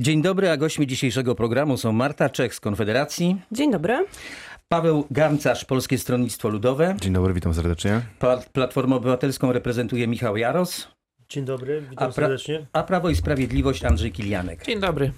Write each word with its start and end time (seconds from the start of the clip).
Dzień 0.00 0.22
dobry, 0.22 0.50
a 0.50 0.56
gośćmi 0.56 0.86
dzisiejszego 0.86 1.34
programu 1.34 1.76
są 1.76 1.92
Marta 1.92 2.30
Czech 2.30 2.54
z 2.54 2.60
Konfederacji, 2.60 3.36
Dzień 3.52 3.70
dobry. 3.72 4.06
Paweł 4.68 5.04
Garncarz, 5.10 5.64
Polskie 5.64 5.98
Stronnictwo 5.98 6.48
Ludowe, 6.48 6.96
Dzień 7.00 7.12
dobry, 7.12 7.34
witam 7.34 7.54
serdecznie. 7.54 8.00
Pa- 8.18 8.40
Platformę 8.52 8.96
Obywatelską 8.96 9.52
reprezentuje 9.52 10.06
Michał 10.06 10.36
Jaros, 10.36 10.88
Dzień 11.28 11.44
dobry, 11.44 11.82
witam 11.90 12.08
A 12.08 12.12
serdecznie. 12.12 12.66
a 12.72 12.82
Prawo 12.82 13.10
i 13.10 13.16
Sprawiedliwość 13.16 13.84
Andrzej 13.84 14.12
Kilianek. 14.12 14.64
Dzień 14.64 14.80
dobry. 14.80 15.12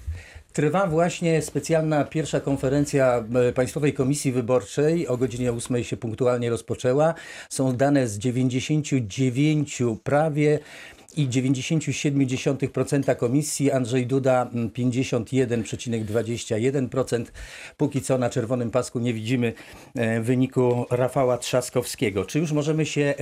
Trwa 0.53 0.87
właśnie 0.87 1.41
specjalna 1.41 2.03
pierwsza 2.05 2.39
konferencja 2.39 3.23
e, 3.49 3.53
Państwowej 3.53 3.93
Komisji 3.93 4.31
Wyborczej. 4.31 5.07
O 5.07 5.17
godzinie 5.17 5.51
8 5.53 5.83
się 5.83 5.97
punktualnie 5.97 6.49
rozpoczęła. 6.49 7.13
Są 7.49 7.75
dane 7.75 8.07
z 8.07 8.17
99 8.17 9.81
prawie 10.03 10.59
i 11.17 11.27
97% 11.27 13.15
komisji. 13.15 13.71
Andrzej 13.71 14.07
Duda 14.07 14.49
mm, 14.53 14.69
51,21%. 14.69 17.25
Póki 17.77 18.01
co 18.01 18.17
na 18.17 18.29
czerwonym 18.29 18.71
pasku 18.71 18.99
nie 18.99 19.13
widzimy 19.13 19.53
e, 19.95 20.21
wyniku 20.21 20.85
Rafała 20.89 21.37
Trzaskowskiego. 21.37 22.25
Czy 22.25 22.39
już 22.39 22.51
możemy 22.51 22.85
się 22.85 23.01
e, 23.01 23.13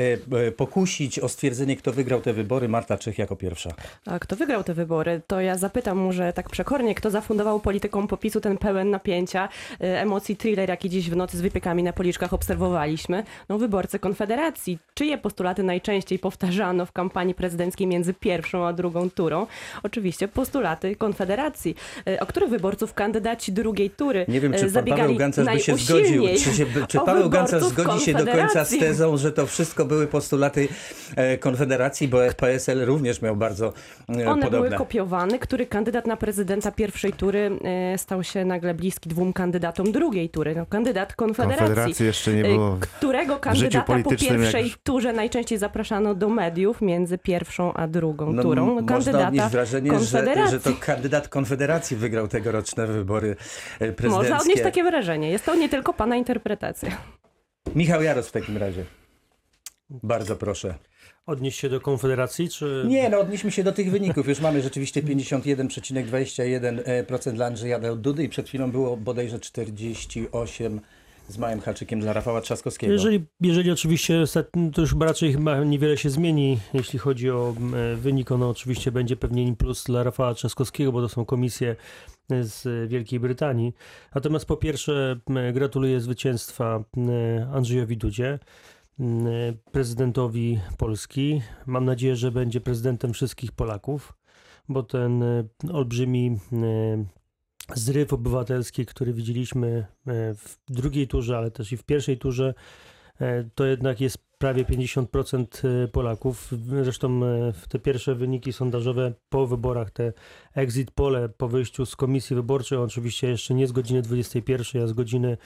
e, 0.47 0.51
pokusić 0.51 1.19
o 1.19 1.29
stwierdzenie, 1.29 1.75
kto 1.75 1.91
wygrał 1.91 2.21
te 2.21 2.33
wybory? 2.33 2.69
Marta 2.69 2.97
Czech 2.97 3.17
jako 3.17 3.35
pierwsza. 3.35 3.69
A 4.05 4.19
kto 4.19 4.35
wygrał 4.35 4.63
te 4.63 4.73
wybory? 4.73 5.21
To 5.27 5.41
ja 5.41 5.57
zapytam 5.57 5.97
może 5.97 6.33
tak 6.33 6.49
przekornie, 6.49 6.95
kto 6.95 7.11
zafundował 7.11 7.59
politykom 7.59 8.07
popisu 8.07 8.41
ten 8.41 8.57
pełen 8.57 8.89
napięcia, 8.89 9.49
emocji 9.79 10.35
thriller, 10.35 10.69
jaki 10.69 10.89
dziś 10.89 11.09
w 11.09 11.15
nocy 11.15 11.37
z 11.37 11.41
wypiekami 11.41 11.83
na 11.83 11.93
policzkach 11.93 12.33
obserwowaliśmy? 12.33 13.23
No 13.49 13.57
wyborcy 13.57 13.99
Konfederacji. 13.99 14.79
Czyje 14.93 15.17
postulaty 15.17 15.63
najczęściej 15.63 16.19
powtarzano 16.19 16.85
w 16.85 16.91
kampanii 16.91 17.35
prezydenckiej 17.35 17.78
między 17.87 18.13
pierwszą 18.13 18.65
a 18.67 18.73
drugą 18.73 19.09
turą? 19.09 19.47
Oczywiście 19.83 20.27
postulaty 20.27 20.95
Konfederacji. 20.95 21.75
E, 22.07 22.19
O 22.19 22.25
których 22.25 22.49
wyborców 22.49 22.93
kandydaci 22.93 23.51
drugiej 23.51 23.89
tury 23.89 24.25
Nie 24.27 24.41
wiem, 24.41 24.53
e, 24.53 24.55
czy 24.55 24.61
pan 24.61 24.69
zabiegali 24.69 25.01
Paweł 25.03 25.17
Gancarz 25.17 25.45
by 25.47 25.59
się 25.59 25.75
zgodził. 25.77 26.23
Czy, 26.27 26.53
się, 26.53 26.65
czy 26.87 26.99
Paweł 27.05 27.29
Gancarz 27.29 27.63
zgodzi 27.63 28.05
się 28.05 28.13
do 28.13 28.25
końca 28.31 28.65
z 28.65 28.77
tezą, 28.79 29.17
że 29.17 29.31
to 29.31 29.45
wszystko 29.47 29.85
były 29.85 30.07
postulaty 30.07 30.67
e, 31.15 31.37
Konfederacji, 31.37 32.07
bo 32.07 32.17
PSL 32.37 32.85
również 32.85 33.21
miał 33.21 33.35
bardzo 33.35 33.67
e, 34.09 34.11
One 34.11 34.25
podobne. 34.43 34.49
były 34.49 34.69
kopiowane. 34.71 35.39
Który 35.39 35.65
kandydat 35.65 36.07
na 36.07 36.17
prezydenta 36.17 36.71
pierwszej 36.71 37.13
tury 37.13 37.51
e, 37.93 37.97
stał 37.97 38.23
się 38.23 38.45
nagle 38.45 38.73
bliski 38.73 39.09
dwóm 39.09 39.33
kandydatom 39.33 39.91
drugiej 39.91 40.29
tury? 40.29 40.55
No, 40.55 40.65
kandydat 40.65 41.15
Konfederacji. 41.15 41.65
Konfederacji 41.65 42.05
jeszcze 42.05 42.33
nie 42.33 42.41
E, 42.45 42.47
było. 42.47 42.77
Którego 42.79 43.37
kandydata 43.37 43.99
po 44.03 44.09
pierwszej 44.15 44.69
jak- 44.69 44.77
turze 44.83 45.13
najczęściej 45.13 45.57
zapraszano 45.57 46.15
do 46.15 46.29
mediów 46.29 46.81
między 46.81 47.17
pierwszą 47.17 47.68
a 47.73 47.87
drugą 47.87 48.33
No, 48.33 48.41
turą? 48.43 48.63
m- 48.63 48.69
można 48.89 49.11
Kandydata 49.11 49.27
odnieść 49.27 49.47
wrażenie, 49.51 49.89
że, 49.91 49.97
Konfederacji. 49.97 50.51
że 50.51 50.59
to 50.59 50.71
kandydat 50.79 51.27
Konfederacji 51.27 51.97
wygrał 51.97 52.27
tegoroczne 52.27 52.87
wybory 52.87 53.35
e, 53.79 53.91
prezydenckie. 53.91 54.07
Można 54.09 54.39
odnieść 54.41 54.63
takie 54.63 54.83
wrażenie. 54.83 55.29
Jest 55.31 55.45
to 55.45 55.55
nie 55.55 55.69
tylko 55.69 55.93
pana 55.93 56.15
interpretacja. 56.15 56.97
Michał 57.75 58.01
Jaros 58.03 58.27
w 58.27 58.31
takim 58.31 58.57
razie. 58.57 58.85
Bardzo 59.89 60.35
proszę. 60.35 60.73
Odnieść 61.25 61.59
się 61.59 61.69
do 61.69 61.81
Konfederacji, 61.81 62.49
czy... 62.49 62.83
Nie, 62.87 63.09
no 63.09 63.19
odnieśmy 63.19 63.51
się 63.51 63.63
do 63.63 63.71
tych 63.71 63.91
wyników. 63.91 64.27
Już 64.27 64.39
mamy 64.39 64.61
rzeczywiście 64.61 65.03
51,21% 65.03 67.31
dla 67.33 67.45
Andrzeja 67.45 67.79
Dudy 67.95 68.23
i 68.23 68.29
przed 68.29 68.47
chwilą 68.47 68.71
było 68.71 68.97
bodajże 68.97 69.39
48 69.39 70.81
z 71.29 71.37
małym 71.37 71.61
haczykiem 71.61 71.99
dla 71.99 72.13
Rafała 72.13 72.41
Trzaskowskiego. 72.41 72.93
Jeżeli, 72.93 73.25
jeżeli 73.41 73.71
oczywiście, 73.71 74.23
to 74.73 74.81
już 74.81 74.95
raczej 74.99 75.33
chyba 75.33 75.63
niewiele 75.63 75.97
się 75.97 76.09
zmieni, 76.09 76.59
jeśli 76.73 76.99
chodzi 76.99 77.31
o 77.31 77.55
e, 77.73 77.95
wynik, 77.95 78.31
ono 78.31 78.49
oczywiście 78.49 78.91
będzie 78.91 79.17
pewnie 79.17 79.43
in 79.43 79.55
plus 79.55 79.83
dla 79.83 80.03
Rafała 80.03 80.33
Trzaskowskiego, 80.33 80.91
bo 80.91 81.01
to 81.01 81.09
są 81.09 81.25
komisje 81.25 81.75
z 82.41 82.89
Wielkiej 82.89 83.19
Brytanii. 83.19 83.73
Natomiast 84.15 84.45
po 84.45 84.57
pierwsze 84.57 85.19
gratuluję 85.53 86.01
zwycięstwa 86.01 86.83
Andrzejowi 87.53 87.97
Dudzie, 87.97 88.39
prezydentowi 89.71 90.59
Polski. 90.77 91.41
Mam 91.65 91.85
nadzieję, 91.85 92.15
że 92.15 92.31
będzie 92.31 92.61
prezydentem 92.61 93.13
wszystkich 93.13 93.51
Polaków, 93.51 94.13
bo 94.69 94.83
ten 94.83 95.23
e, 95.23 95.43
olbrzymi 95.73 96.37
e, 96.53 97.05
zryw 97.75 98.13
obywatelski, 98.13 98.85
który 98.85 99.13
widzieliśmy 99.13 99.67
e, 99.67 99.85
w 100.33 100.57
drugiej 100.69 101.07
turze, 101.07 101.37
ale 101.37 101.51
też 101.51 101.71
i 101.71 101.77
w 101.77 101.83
pierwszej 101.83 102.17
turze, 102.17 102.53
e, 103.21 103.43
to 103.55 103.65
jednak 103.65 104.01
jest 104.01 104.29
prawie 104.39 104.65
50% 104.65 105.45
Polaków. 105.91 106.53
Zresztą 106.83 107.25
e, 107.25 107.53
te 107.69 107.79
pierwsze 107.79 108.15
wyniki 108.15 108.53
sondażowe 108.53 109.13
po 109.29 109.47
wyborach, 109.47 109.91
te 109.91 110.13
exit 110.55 110.91
pole 110.91 111.29
po 111.29 111.47
wyjściu 111.47 111.85
z 111.85 111.95
komisji 111.95 112.35
wyborczej, 112.35 112.77
oczywiście 112.77 113.27
jeszcze 113.27 113.53
nie 113.53 113.67
z 113.67 113.71
godziny 113.71 114.01
21, 114.01 114.83
a 114.83 114.87
z 114.87 114.93
godziny 114.93 115.37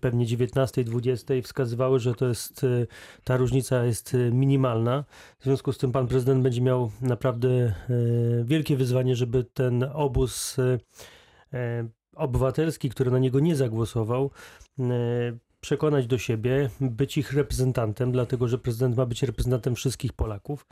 pewnie 0.00 0.26
19-20 0.26 1.42
wskazywały, 1.42 1.98
że 1.98 2.14
to 2.14 2.26
jest, 2.26 2.64
e, 2.64 2.86
ta 3.24 3.36
różnica 3.36 3.84
jest 3.84 4.14
e, 4.14 4.18
minimalna. 4.32 5.04
W 5.40 5.44
związku 5.44 5.72
z 5.72 5.78
tym 5.78 5.92
pan 5.92 6.06
prezydent 6.06 6.42
będzie 6.42 6.60
miał 6.60 6.90
naprawdę 7.00 7.48
e, 7.50 7.74
wielkie 8.44 8.76
wyzwanie, 8.76 9.16
żeby 9.16 9.44
ten 9.44 9.84
obóz 9.94 10.58
e, 10.58 10.62
e, 10.62 10.78
obywatelski, 12.18 12.90
który 12.90 13.10
na 13.10 13.18
niego 13.18 13.40
nie 13.40 13.56
zagłosował, 13.56 14.30
e, 14.78 14.84
przekonać 15.60 16.06
do 16.06 16.18
siebie, 16.18 16.70
być 16.80 17.18
ich 17.18 17.32
reprezentantem, 17.32 18.12
dlatego 18.12 18.48
że 18.48 18.58
prezydent 18.58 18.96
ma 18.96 19.06
być 19.06 19.22
reprezentantem 19.22 19.74
wszystkich 19.74 20.12
Polaków. 20.12 20.66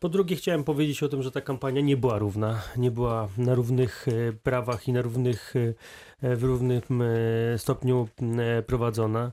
Po 0.00 0.08
drugie, 0.08 0.36
chciałem 0.36 0.64
powiedzieć 0.64 1.02
o 1.02 1.08
tym, 1.08 1.22
że 1.22 1.30
ta 1.30 1.40
kampania 1.40 1.80
nie 1.80 1.96
była 1.96 2.18
równa, 2.18 2.62
nie 2.76 2.90
była 2.90 3.28
na 3.38 3.54
równych 3.54 4.06
e, 4.08 4.32
prawach 4.32 4.88
i 4.88 4.92
na 4.92 5.02
równych, 5.02 5.54
e, 6.22 6.36
w 6.36 6.42
równym 6.42 6.82
e, 7.02 7.58
stopniu 7.58 8.08
e, 8.38 8.62
prowadzona. 8.62 9.32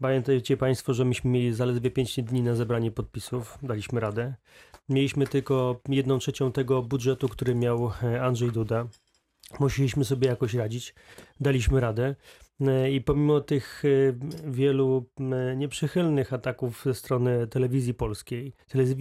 Pamiętajcie 0.00 0.56
Państwo, 0.56 0.94
że 0.94 1.04
myśmy 1.04 1.30
mieli 1.30 1.54
zaledwie 1.54 1.90
5 1.90 2.20
dni 2.22 2.42
na 2.42 2.54
zebranie 2.54 2.90
podpisów, 2.90 3.58
daliśmy 3.62 4.00
radę. 4.00 4.34
Mieliśmy 4.88 5.26
tylko 5.26 5.80
jedną 5.88 6.18
trzecią 6.18 6.52
tego 6.52 6.82
budżetu, 6.82 7.28
który 7.28 7.54
miał 7.54 7.92
e, 8.02 8.22
Andrzej 8.22 8.52
Duda. 8.52 8.86
Musieliśmy 9.60 10.04
sobie 10.04 10.28
jakoś 10.28 10.54
radzić, 10.54 10.94
daliśmy 11.40 11.80
radę. 11.80 12.14
E, 12.60 12.90
I 12.90 13.00
pomimo 13.00 13.40
tych 13.40 13.82
e, 13.84 13.88
wielu 14.50 15.06
m, 15.20 15.58
nieprzychylnych 15.58 16.32
ataków 16.32 16.82
ze 16.84 16.94
strony 16.94 17.46
telewizji 17.46 17.94
polskiej, 17.94 18.52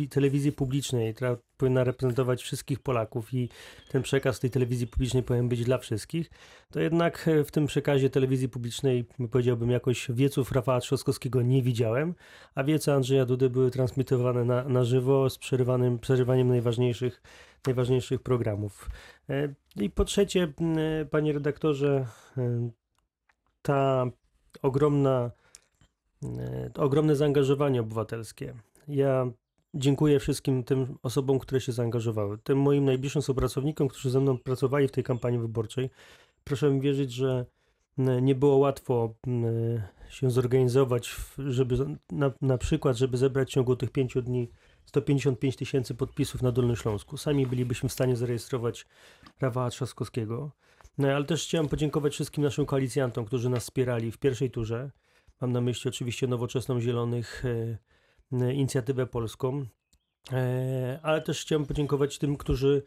telewizji, 0.10 0.52
publicznej, 0.52 1.14
która 1.14 1.38
powinna 1.58 1.84
reprezentować 1.84 2.44
wszystkich 2.44 2.80
Polaków 2.80 3.34
i 3.34 3.50
ten 3.90 4.02
przekaz 4.02 4.40
tej 4.40 4.50
telewizji 4.50 4.88
publicznej 4.88 5.24
powinien 5.24 5.50
być 5.50 5.66
dla 5.66 5.78
wszystkich, 5.78 6.30
to 6.72 6.80
jednak 6.80 7.28
e, 7.28 7.44
w 7.44 7.52
tym 7.52 7.66
przekazie 7.66 8.10
telewizji 8.10 8.50
publicznej, 8.50 9.06
powiedziałbym, 9.32 9.72
jakoś 9.72 10.12
wieców 10.12 10.52
Rafała 10.52 10.80
Trzaskowskiego 10.80 11.42
nie 11.42 11.62
widziałem, 11.62 12.16
a 12.56 12.64
wiece 12.64 12.94
Andrzeja 12.94 13.26
Dudy 13.26 13.50
były 13.50 13.72
transmitowane 13.72 14.46
na, 14.46 14.64
na 14.64 14.84
żywo 14.84 15.30
z 15.30 15.38
przerywanym, 15.38 16.00
przerywaniem 16.00 16.48
najważniejszych, 16.48 17.22
najważniejszych 17.68 18.22
programów. 18.22 18.90
E, 19.30 19.54
I 19.76 19.90
po 19.90 20.06
trzecie, 20.06 20.54
panie 21.12 21.34
redaktorze, 21.34 22.06
e, 22.38 22.70
ta 23.64 24.06
ogromna, 24.62 25.32
e, 26.24 26.70
to 26.74 26.82
ogromne 26.82 27.16
zaangażowanie 27.16 27.82
obywatelskie. 27.82 28.54
Ja 28.88 29.28
dziękuję 29.74 30.20
wszystkim 30.20 30.64
tym 30.64 30.98
osobom, 31.04 31.40
które 31.40 31.62
się 31.62 31.72
zaangażowały. 31.72 32.38
Tym 32.38 32.62
moim 32.62 32.86
najbliższym 32.86 33.22
współpracownikom, 33.22 33.88
którzy 33.88 34.10
ze 34.10 34.20
mną 34.20 34.38
pracowali 34.38 34.88
w 34.88 34.92
tej 34.92 35.04
kampanii 35.04 35.40
wyborczej. 35.40 35.90
Proszę 36.44 36.72
mi 36.72 36.82
wierzyć, 36.82 37.12
że 37.12 37.46
nie 37.98 38.36
było 38.36 38.58
łatwo 38.58 39.14
się 40.10 40.32
zorganizować, 40.32 41.16
żeby 41.38 41.78
na, 42.12 42.32
na 42.42 42.58
przykład, 42.58 42.98
żeby 42.98 43.18
zebrać 43.18 43.50
w 43.50 43.52
ciągu 43.52 43.76
tych 43.76 43.90
pięciu 43.90 44.22
dni 44.22 44.50
155 44.86 45.56
tysięcy 45.56 45.96
podpisów 45.96 46.42
na 46.42 46.52
Dolnym 46.52 46.76
Śląsku. 46.76 47.18
Sami 47.18 47.48
bylibyśmy 47.48 47.90
w 47.90 47.94
stanie 47.94 48.16
zarejestrować 48.16 48.86
Rafała 49.42 49.70
Trzaskowskiego. 49.70 50.52
No 50.98 51.08
ale 51.08 51.26
też 51.26 51.44
chciałem 51.44 51.68
podziękować 51.68 52.14
wszystkim 52.14 52.44
naszym 52.44 52.66
koalicjantom, 52.66 53.26
którzy 53.26 53.50
nas 53.50 53.64
wspierali 53.64 54.12
w 54.12 54.18
pierwszej 54.18 54.52
turze. 54.52 54.92
Mam 55.42 55.52
na 55.52 55.62
myśli 55.62 55.90
oczywiście 55.90 56.28
Nowoczesną 56.28 56.82
Zielonych, 56.82 57.44
e, 58.32 58.54
Inicjatywę 58.54 59.06
Polską, 59.06 59.66
e, 60.32 61.00
ale 61.04 61.22
też 61.22 61.42
chciałem 61.42 61.66
podziękować 61.66 62.18
tym, 62.18 62.38
którzy 62.38 62.84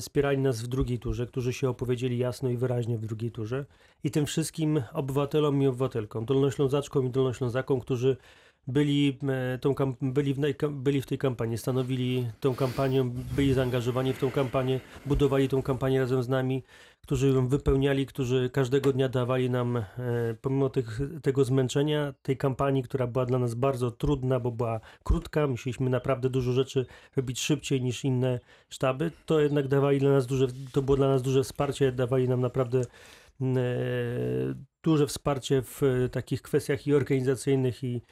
wspierali 0.00 0.38
nas 0.38 0.62
w 0.62 0.66
drugiej 0.66 0.98
turze, 0.98 1.26
którzy 1.26 1.52
się 1.52 1.68
opowiedzieli 1.68 2.18
jasno 2.18 2.50
i 2.50 2.56
wyraźnie 2.56 2.98
w 2.98 3.06
drugiej 3.06 3.30
turze 3.30 3.66
i 4.04 4.10
tym 4.10 4.26
wszystkim 4.26 4.82
obywatelom 4.92 5.62
i 5.62 5.66
obywatelkom, 5.66 6.24
dolnoślązaczkom 6.24 7.06
i 7.06 7.10
dolnoślązakom, 7.10 7.80
którzy 7.80 8.16
byli, 8.66 9.18
e, 9.28 9.58
tą, 9.58 9.74
byli, 10.02 10.34
w, 10.34 10.40
byli 10.70 11.02
w 11.02 11.06
tej 11.06 11.18
kampanii, 11.18 11.58
stanowili 11.58 12.26
tą 12.40 12.54
kampanię, 12.54 13.10
byli 13.36 13.54
zaangażowani 13.54 14.12
w 14.12 14.18
tą 14.18 14.30
kampanię, 14.30 14.80
budowali 15.06 15.48
tą 15.48 15.62
kampanię 15.62 16.00
razem 16.00 16.22
z 16.22 16.28
nami, 16.28 16.62
którzy 17.02 17.28
ją 17.28 17.48
wypełniali, 17.48 18.06
którzy 18.06 18.50
każdego 18.50 18.92
dnia 18.92 19.08
dawali 19.08 19.50
nam, 19.50 19.76
e, 19.76 19.84
pomimo 20.40 20.70
tych, 20.70 21.00
tego 21.22 21.44
zmęczenia, 21.44 22.14
tej 22.22 22.36
kampanii, 22.36 22.82
która 22.82 23.06
była 23.06 23.26
dla 23.26 23.38
nas 23.38 23.54
bardzo 23.54 23.90
trudna, 23.90 24.40
bo 24.40 24.50
była 24.50 24.80
krótka, 25.04 25.46
musieliśmy 25.46 25.90
naprawdę 25.90 26.30
dużo 26.30 26.52
rzeczy 26.52 26.86
robić 27.16 27.40
szybciej 27.40 27.82
niż 27.82 28.04
inne 28.04 28.40
sztaby, 28.68 29.10
to 29.26 29.40
jednak 29.40 29.68
dawali 29.68 29.98
dla 29.98 30.10
nas 30.10 30.26
duże, 30.26 30.46
to 30.72 30.82
było 30.82 30.96
dla 30.96 31.08
nas 31.08 31.22
duże 31.22 31.44
wsparcie, 31.44 31.92
dawali 31.92 32.28
nam 32.28 32.40
naprawdę 32.40 32.82
m, 33.40 33.58
e, 33.58 33.62
duże 34.82 35.06
wsparcie 35.06 35.62
w 35.62 36.08
takich 36.12 36.42
kwestiach 36.42 36.86
i 36.86 36.94
organizacyjnych 36.94 37.84
i, 37.84 38.02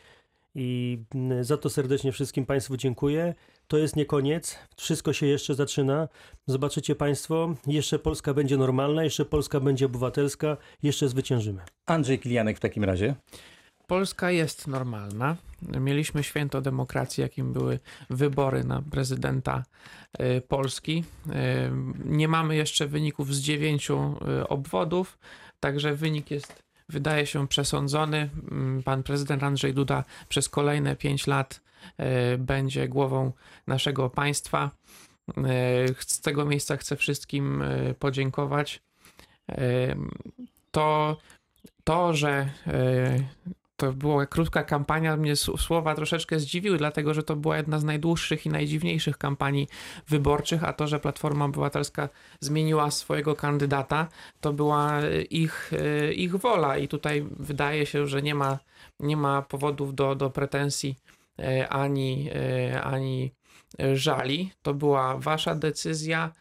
i 0.55 0.99
m, 1.15 1.45
za 1.45 1.57
to 1.57 1.71
serdecznie 1.71 2.13
wszystkim 2.13 2.47
Państwu 2.47 2.77
dziękuję. 2.77 3.35
To 3.69 3.79
jest 3.79 3.97
nie 3.97 4.07
koniec, 4.07 4.59
wszystko 4.77 5.13
się 5.13 5.27
jeszcze 5.27 5.55
zaczyna. 5.55 6.09
Zobaczycie 6.47 6.95
Państwo, 6.95 7.55
jeszcze 7.67 7.99
Polska 7.99 8.35
będzie 8.35 8.57
normalna, 8.57 9.05
jeszcze 9.05 9.25
Polska 9.25 9.61
będzie 9.61 9.87
obywatelska, 9.87 10.57
jeszcze 10.83 11.09
zwyciężymy. 11.09 11.63
Andrzej 11.87 12.19
Kilianek 12.19 12.57
w 12.57 12.61
takim 12.61 12.85
razie. 12.85 13.15
Polska 13.87 14.31
jest 14.31 14.67
normalna. 14.67 15.37
Mieliśmy 15.81 16.23
święto 16.23 16.61
demokracji, 16.61 17.23
jakim 17.23 17.53
były 17.53 17.79
wybory 18.11 18.65
na 18.65 18.83
prezydenta 18.83 19.63
y, 20.21 20.41
Polski. 20.41 21.05
Y, 21.27 21.33
Nie 22.05 22.29
mamy 22.29 22.57
jeszcze 22.57 22.87
wyników 22.87 23.35
z 23.35 23.41
dziewięciu 23.41 24.17
y, 24.43 24.49
obwodów, 24.49 25.19
także 25.61 25.95
wynik 25.95 26.31
jest, 26.31 26.64
wydaje 26.89 27.27
się, 27.27 27.49
przesądzony. 27.49 28.31
Mm, 28.51 28.83
Pan 28.83 29.03
prezydent 29.03 29.43
Andrzej 29.43 29.75
Duda 29.75 30.05
przez 30.29 30.49
kolejne 30.49 30.97
pięć 30.97 31.27
lat 31.27 31.61
y, 32.35 32.39
będzie 32.39 32.89
głową 32.89 33.33
naszego 33.67 34.11
państwa. 34.11 34.71
Y, 35.29 35.95
Z 35.99 36.21
tego 36.21 36.45
miejsca 36.45 36.77
chcę 36.77 36.97
wszystkim 36.97 37.63
y, 37.63 37.95
podziękować. 37.99 38.83
To, 40.71 41.17
to 41.85 42.15
że 42.15 42.49
to 43.77 43.93
była 43.93 44.27
krótka 44.27 44.63
kampania, 44.63 45.17
mnie 45.17 45.37
słowa 45.37 45.95
troszeczkę 45.95 46.41
zdziwiły, 46.41 46.79
dlatego 46.79 47.15
że 47.15 47.23
to 47.23 47.37
była 47.37 47.57
jedna 47.57 47.79
z 47.79 47.85
najdłuższych 47.85 48.47
i 48.47 48.49
najdziwniejszych 48.49 49.19
kampanii 49.19 49.69
wyborczych, 50.09 50.65
a 50.65 50.73
to, 50.73 50.87
że 50.87 51.01
Platforma 51.01 51.45
Obywatelska 51.45 52.09
zmieniła 52.41 52.91
swojego 52.91 53.35
kandydata, 53.37 54.09
to 54.41 54.53
była 54.53 55.01
e, 55.01 55.23
ich, 55.23 55.73
e, 55.73 56.13
ich 56.13 56.37
wola 56.37 56.79
i 56.79 56.89
tutaj 56.89 57.27
wydaje 57.31 57.87
się, 57.87 58.07
że 58.07 58.23
nie 58.23 58.35
ma, 58.35 58.59
nie 59.01 59.17
ma 59.17 59.43
powodów 59.43 59.95
do, 59.95 60.15
do 60.15 60.31
pretensji 60.31 60.97
e, 61.39 61.69
ani, 61.69 62.31
ani 62.85 63.33
żali. 63.95 64.53
To 64.63 64.75
była 64.75 65.17
wasza 65.19 65.55
decyzja. 65.55 66.33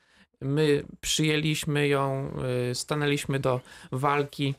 My 0.42 0.84
przyjęliśmy 1.02 1.88
ją, 1.88 2.32
stanęliśmy 2.74 3.40
do 3.40 3.62
walki. 3.92 4.56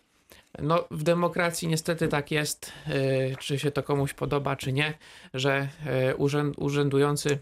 No, 0.63 0.85
w 0.91 1.03
demokracji 1.03 1.69
niestety 1.69 2.09
tak 2.09 2.31
jest, 2.31 2.73
e, 2.87 3.37
czy 3.37 3.59
się 3.59 3.71
to 3.71 3.83
komuś 3.83 4.15
podoba, 4.15 4.57
czy 4.57 4.73
nie, 4.73 4.95
że 5.35 5.69
urzęd, 6.17 6.59
urzędujący 6.59 7.39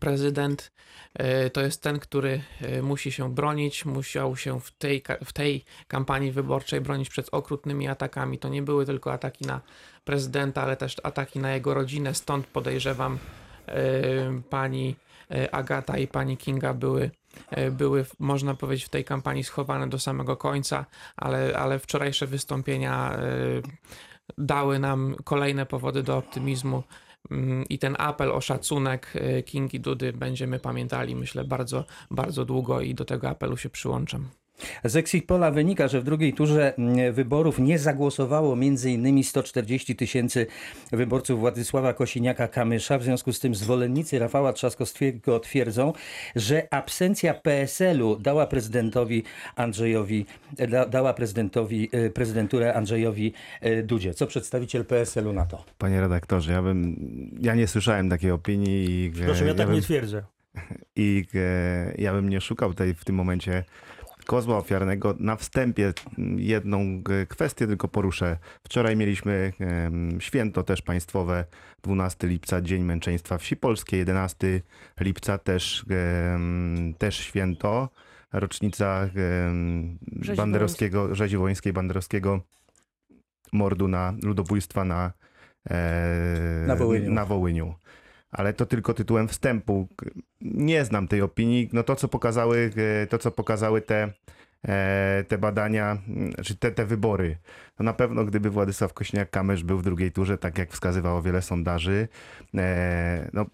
prezydent 0.00 0.72
e, 1.14 1.50
to 1.50 1.60
jest 1.60 1.82
ten, 1.82 1.98
który 1.98 2.42
musi 2.82 3.12
się 3.12 3.34
bronić, 3.34 3.84
musiał 3.84 4.36
się 4.36 4.60
w 4.60 4.70
tej, 4.70 5.02
w 5.24 5.32
tej 5.32 5.64
kampanii 5.88 6.32
wyborczej 6.32 6.80
bronić 6.80 7.08
przed 7.08 7.28
okrutnymi 7.32 7.88
atakami. 7.88 8.38
To 8.38 8.48
nie 8.48 8.62
były 8.62 8.86
tylko 8.86 9.12
ataki 9.12 9.46
na 9.46 9.60
prezydenta, 10.04 10.62
ale 10.62 10.76
też 10.76 10.96
ataki 11.02 11.38
na 11.38 11.54
jego 11.54 11.74
rodzinę, 11.74 12.14
stąd 12.14 12.46
podejrzewam 12.46 13.18
pani 14.50 14.96
Agata 15.52 15.98
i 15.98 16.06
pani 16.06 16.36
Kinga 16.36 16.74
były 16.74 17.10
były, 17.70 18.06
można 18.18 18.54
powiedzieć, 18.54 18.84
w 18.84 18.88
tej 18.88 19.04
kampanii 19.04 19.44
schowane 19.44 19.88
do 19.88 19.98
samego 19.98 20.36
końca, 20.36 20.86
ale, 21.16 21.58
ale 21.58 21.78
wczorajsze 21.78 22.26
wystąpienia 22.26 23.12
e, 23.12 23.18
dały 24.38 24.78
nam 24.78 25.16
kolejne 25.24 25.66
powody 25.66 26.02
do 26.02 26.16
optymizmu 26.16 26.82
mm, 27.30 27.64
i 27.68 27.78
ten 27.78 27.96
apel 27.98 28.32
o 28.32 28.40
szacunek 28.40 29.12
e, 29.14 29.42
Kingi 29.42 29.80
Dudy 29.80 30.12
będziemy 30.12 30.58
pamiętali, 30.58 31.16
myślę, 31.16 31.44
bardzo, 31.44 31.84
bardzo 32.10 32.44
długo 32.44 32.80
i 32.80 32.94
do 32.94 33.04
tego 33.04 33.28
apelu 33.28 33.56
się 33.56 33.70
przyłączam. 33.70 34.28
Z 34.84 34.96
Exit 34.96 35.26
Pola 35.26 35.50
wynika, 35.50 35.88
że 35.88 36.00
w 36.00 36.04
drugiej 36.04 36.32
turze 36.32 36.74
mm, 36.78 37.12
wyborów 37.12 37.58
nie 37.58 37.78
zagłosowało 37.78 38.52
m.in. 38.52 39.24
140 39.24 39.96
tysięcy 39.96 40.46
wyborców 40.92 41.40
Władysława 41.40 41.92
Kosiniaka-Kamysza. 41.92 42.98
W 42.98 43.02
związku 43.02 43.32
z 43.32 43.40
tym 43.40 43.54
zwolennicy 43.54 44.18
Rafała 44.18 44.52
Trzaskowskiego 44.52 45.40
twierdzą, 45.40 45.92
że 46.36 46.68
absencja 46.70 47.34
PSL-u 47.34 48.16
dała 48.16 48.46
prezydentowi 48.46 49.22
Andrzejowi, 49.56 50.26
da, 50.68 50.86
dała 50.86 51.14
prezydentowi, 51.14 51.88
e, 51.92 52.10
prezydenturę 52.10 52.74
Andrzejowi 52.74 53.32
e, 53.60 53.82
Dudzie. 53.82 54.14
Co 54.14 54.26
przedstawiciel 54.26 54.84
PSL-u 54.84 55.32
na 55.32 55.46
to? 55.46 55.64
Panie 55.78 56.00
redaktorze, 56.00 56.52
ja 56.52 56.62
bym, 56.62 56.96
ja 57.40 57.54
nie 57.54 57.66
słyszałem 57.66 58.10
takiej 58.10 58.30
opinii 58.30 58.84
i, 58.90 59.22
e, 59.22 59.24
Proszę, 59.24 59.46
ja 59.46 59.54
tak 59.54 59.66
bym, 59.66 59.76
nie 59.76 59.82
twierdzę. 59.82 60.22
i 60.96 61.24
e, 61.34 61.94
ja 61.98 62.12
bym 62.12 62.28
nie 62.28 62.40
szukał 62.40 62.70
tutaj 62.70 62.94
w 62.94 63.04
tym 63.04 63.14
momencie 63.14 63.64
kozła 64.26 64.56
ofiarnego. 64.56 65.14
Na 65.18 65.36
wstępie 65.36 65.92
mm, 66.18 66.40
jedną 66.40 66.80
e, 66.80 67.26
kwestię 67.26 67.66
tylko 67.66 67.88
poruszę. 67.88 68.38
Wczoraj 68.64 68.96
mieliśmy 68.96 69.52
święto 70.18 70.62
też 70.62 70.82
państwowe, 70.82 71.44
12 71.82 72.26
lipca, 72.26 72.60
Dzień 72.60 72.82
Męczeństwa 72.82 73.38
Wsi 73.38 73.56
Polskiej, 73.56 73.98
11 73.98 74.60
lipca 75.00 75.38
też, 75.38 75.84
też 76.98 77.16
święto, 77.16 77.88
rocznica 78.32 79.08
Rzezi 80.20 80.36
banderowskiego, 80.36 81.14
rzezi 81.14 81.36
wołyńskiej 81.36 81.72
banderowskiego 81.72 82.40
mordu 83.52 83.88
na 83.88 84.14
ludobójstwa 84.22 84.84
na, 84.84 85.12
e, 85.70 86.64
Na 86.66 86.76
Wołyniu. 86.76 87.12
na 87.12 87.24
Wołyniu. 87.24 87.74
Ale 88.36 88.52
to 88.52 88.66
tylko 88.66 88.94
tytułem 88.94 89.28
wstępu. 89.28 89.88
Nie 90.40 90.84
znam 90.84 91.08
tej 91.08 91.22
opinii. 91.22 91.68
No 91.72 91.82
to, 91.82 91.96
co 91.96 92.08
pokazały, 92.08 92.70
e, 93.02 93.06
to, 93.06 93.18
co 93.18 93.30
pokazały 93.30 93.82
te, 93.82 94.12
e, 94.68 95.24
te 95.28 95.38
badania, 95.38 95.98
m, 96.08 96.32
czy 96.44 96.56
te, 96.56 96.70
te 96.70 96.86
wybory. 96.86 97.36
No 97.78 97.84
na 97.84 97.92
pewno 97.92 98.24
gdyby 98.24 98.50
Władysław 98.50 98.94
Kośniak-Kamysz 98.94 99.62
był 99.62 99.78
w 99.78 99.82
drugiej 99.82 100.12
turze, 100.12 100.38
tak 100.38 100.58
jak 100.58 100.72
wskazywało 100.72 101.22
wiele 101.22 101.42
sondaży, 101.42 102.08
e, 102.54 103.30
no 103.32 103.46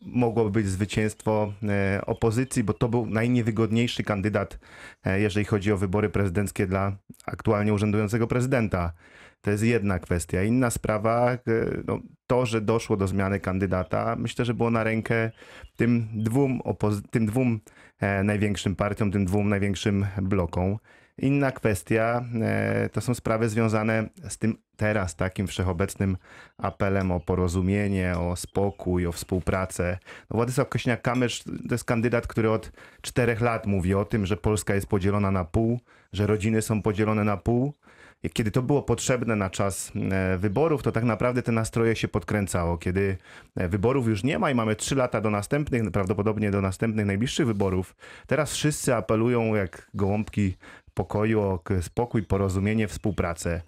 mogłoby 0.00 0.50
być 0.50 0.66
zwycięstwo 0.66 1.52
e, 1.62 2.00
opozycji, 2.06 2.64
bo 2.64 2.74
to 2.74 2.88
był 2.88 3.06
najniewygodniejszy 3.06 4.02
kandydat, 4.02 4.58
e, 5.04 5.20
jeżeli 5.20 5.46
chodzi 5.46 5.72
o 5.72 5.76
wybory 5.76 6.08
prezydenckie 6.08 6.66
dla 6.66 6.96
aktualnie 7.26 7.74
urzędującego 7.74 8.26
prezydenta. 8.26 8.92
To 9.40 9.50
jest 9.50 9.62
jedna 9.62 9.98
kwestia. 9.98 10.42
Inna 10.42 10.70
sprawa, 10.70 11.32
e, 11.32 11.38
no, 11.86 12.00
to, 12.26 12.46
że 12.46 12.60
doszło 12.60 12.96
do 12.96 13.06
zmiany 13.06 13.40
kandydata, 13.40 14.16
myślę, 14.18 14.44
że 14.44 14.54
było 14.54 14.70
na 14.70 14.84
rękę 14.84 15.30
tym 15.76 16.08
dwóm, 16.14 16.60
tym 17.10 17.26
dwóm 17.26 17.60
największym 18.24 18.76
partiom, 18.76 19.10
tym 19.10 19.24
dwóm 19.24 19.48
największym 19.48 20.06
blokom. 20.22 20.78
Inna 21.18 21.52
kwestia 21.52 22.24
e, 22.42 22.88
to 22.92 23.00
są 23.00 23.14
sprawy 23.14 23.48
związane 23.48 24.08
z 24.28 24.38
tym 24.38 24.56
teraz 24.76 25.16
takim 25.16 25.46
wszechobecnym 25.46 26.16
apelem 26.58 27.12
o 27.12 27.20
porozumienie, 27.20 28.18
o 28.18 28.36
spokój, 28.36 29.06
o 29.06 29.12
współpracę. 29.12 29.98
No 30.30 30.36
Władysław 30.36 30.68
Kośniak-Kamysz 30.68 31.44
to 31.68 31.74
jest 31.74 31.84
kandydat, 31.84 32.26
który 32.26 32.50
od 32.50 32.72
czterech 33.00 33.40
lat 33.40 33.66
mówi 33.66 33.94
o 33.94 34.04
tym, 34.04 34.26
że 34.26 34.36
Polska 34.36 34.74
jest 34.74 34.86
podzielona 34.86 35.30
na 35.30 35.44
pół, 35.44 35.80
że 36.12 36.26
rodziny 36.26 36.62
są 36.62 36.82
podzielone 36.82 37.24
na 37.24 37.36
pół. 37.36 37.74
I 38.22 38.30
kiedy 38.30 38.50
to 38.50 38.62
było 38.62 38.82
potrzebne 38.82 39.36
na 39.36 39.50
czas 39.50 39.92
e, 40.10 40.38
wyborów, 40.38 40.82
to 40.82 40.92
tak 40.92 41.04
naprawdę 41.04 41.42
te 41.42 41.52
nastroje 41.52 41.96
się 41.96 42.08
podkręcało. 42.08 42.78
Kiedy 42.78 43.16
e, 43.56 43.68
wyborów 43.68 44.08
już 44.08 44.24
nie 44.24 44.38
ma 44.38 44.50
i 44.50 44.54
mamy 44.54 44.76
trzy 44.76 44.94
lata 44.94 45.20
do 45.20 45.30
następnych, 45.30 45.90
prawdopodobnie 45.90 46.50
do 46.50 46.60
następnych 46.60 47.06
najbliższych 47.06 47.46
wyborów, 47.46 47.96
teraz 48.26 48.52
wszyscy 48.52 48.94
apelują 48.94 49.54
jak 49.54 49.90
gołąbki 49.94 50.56
pokoju 50.98 51.58
spokój, 51.80 52.22
porozumienie, 52.22 52.88
współpracę. 52.88 53.60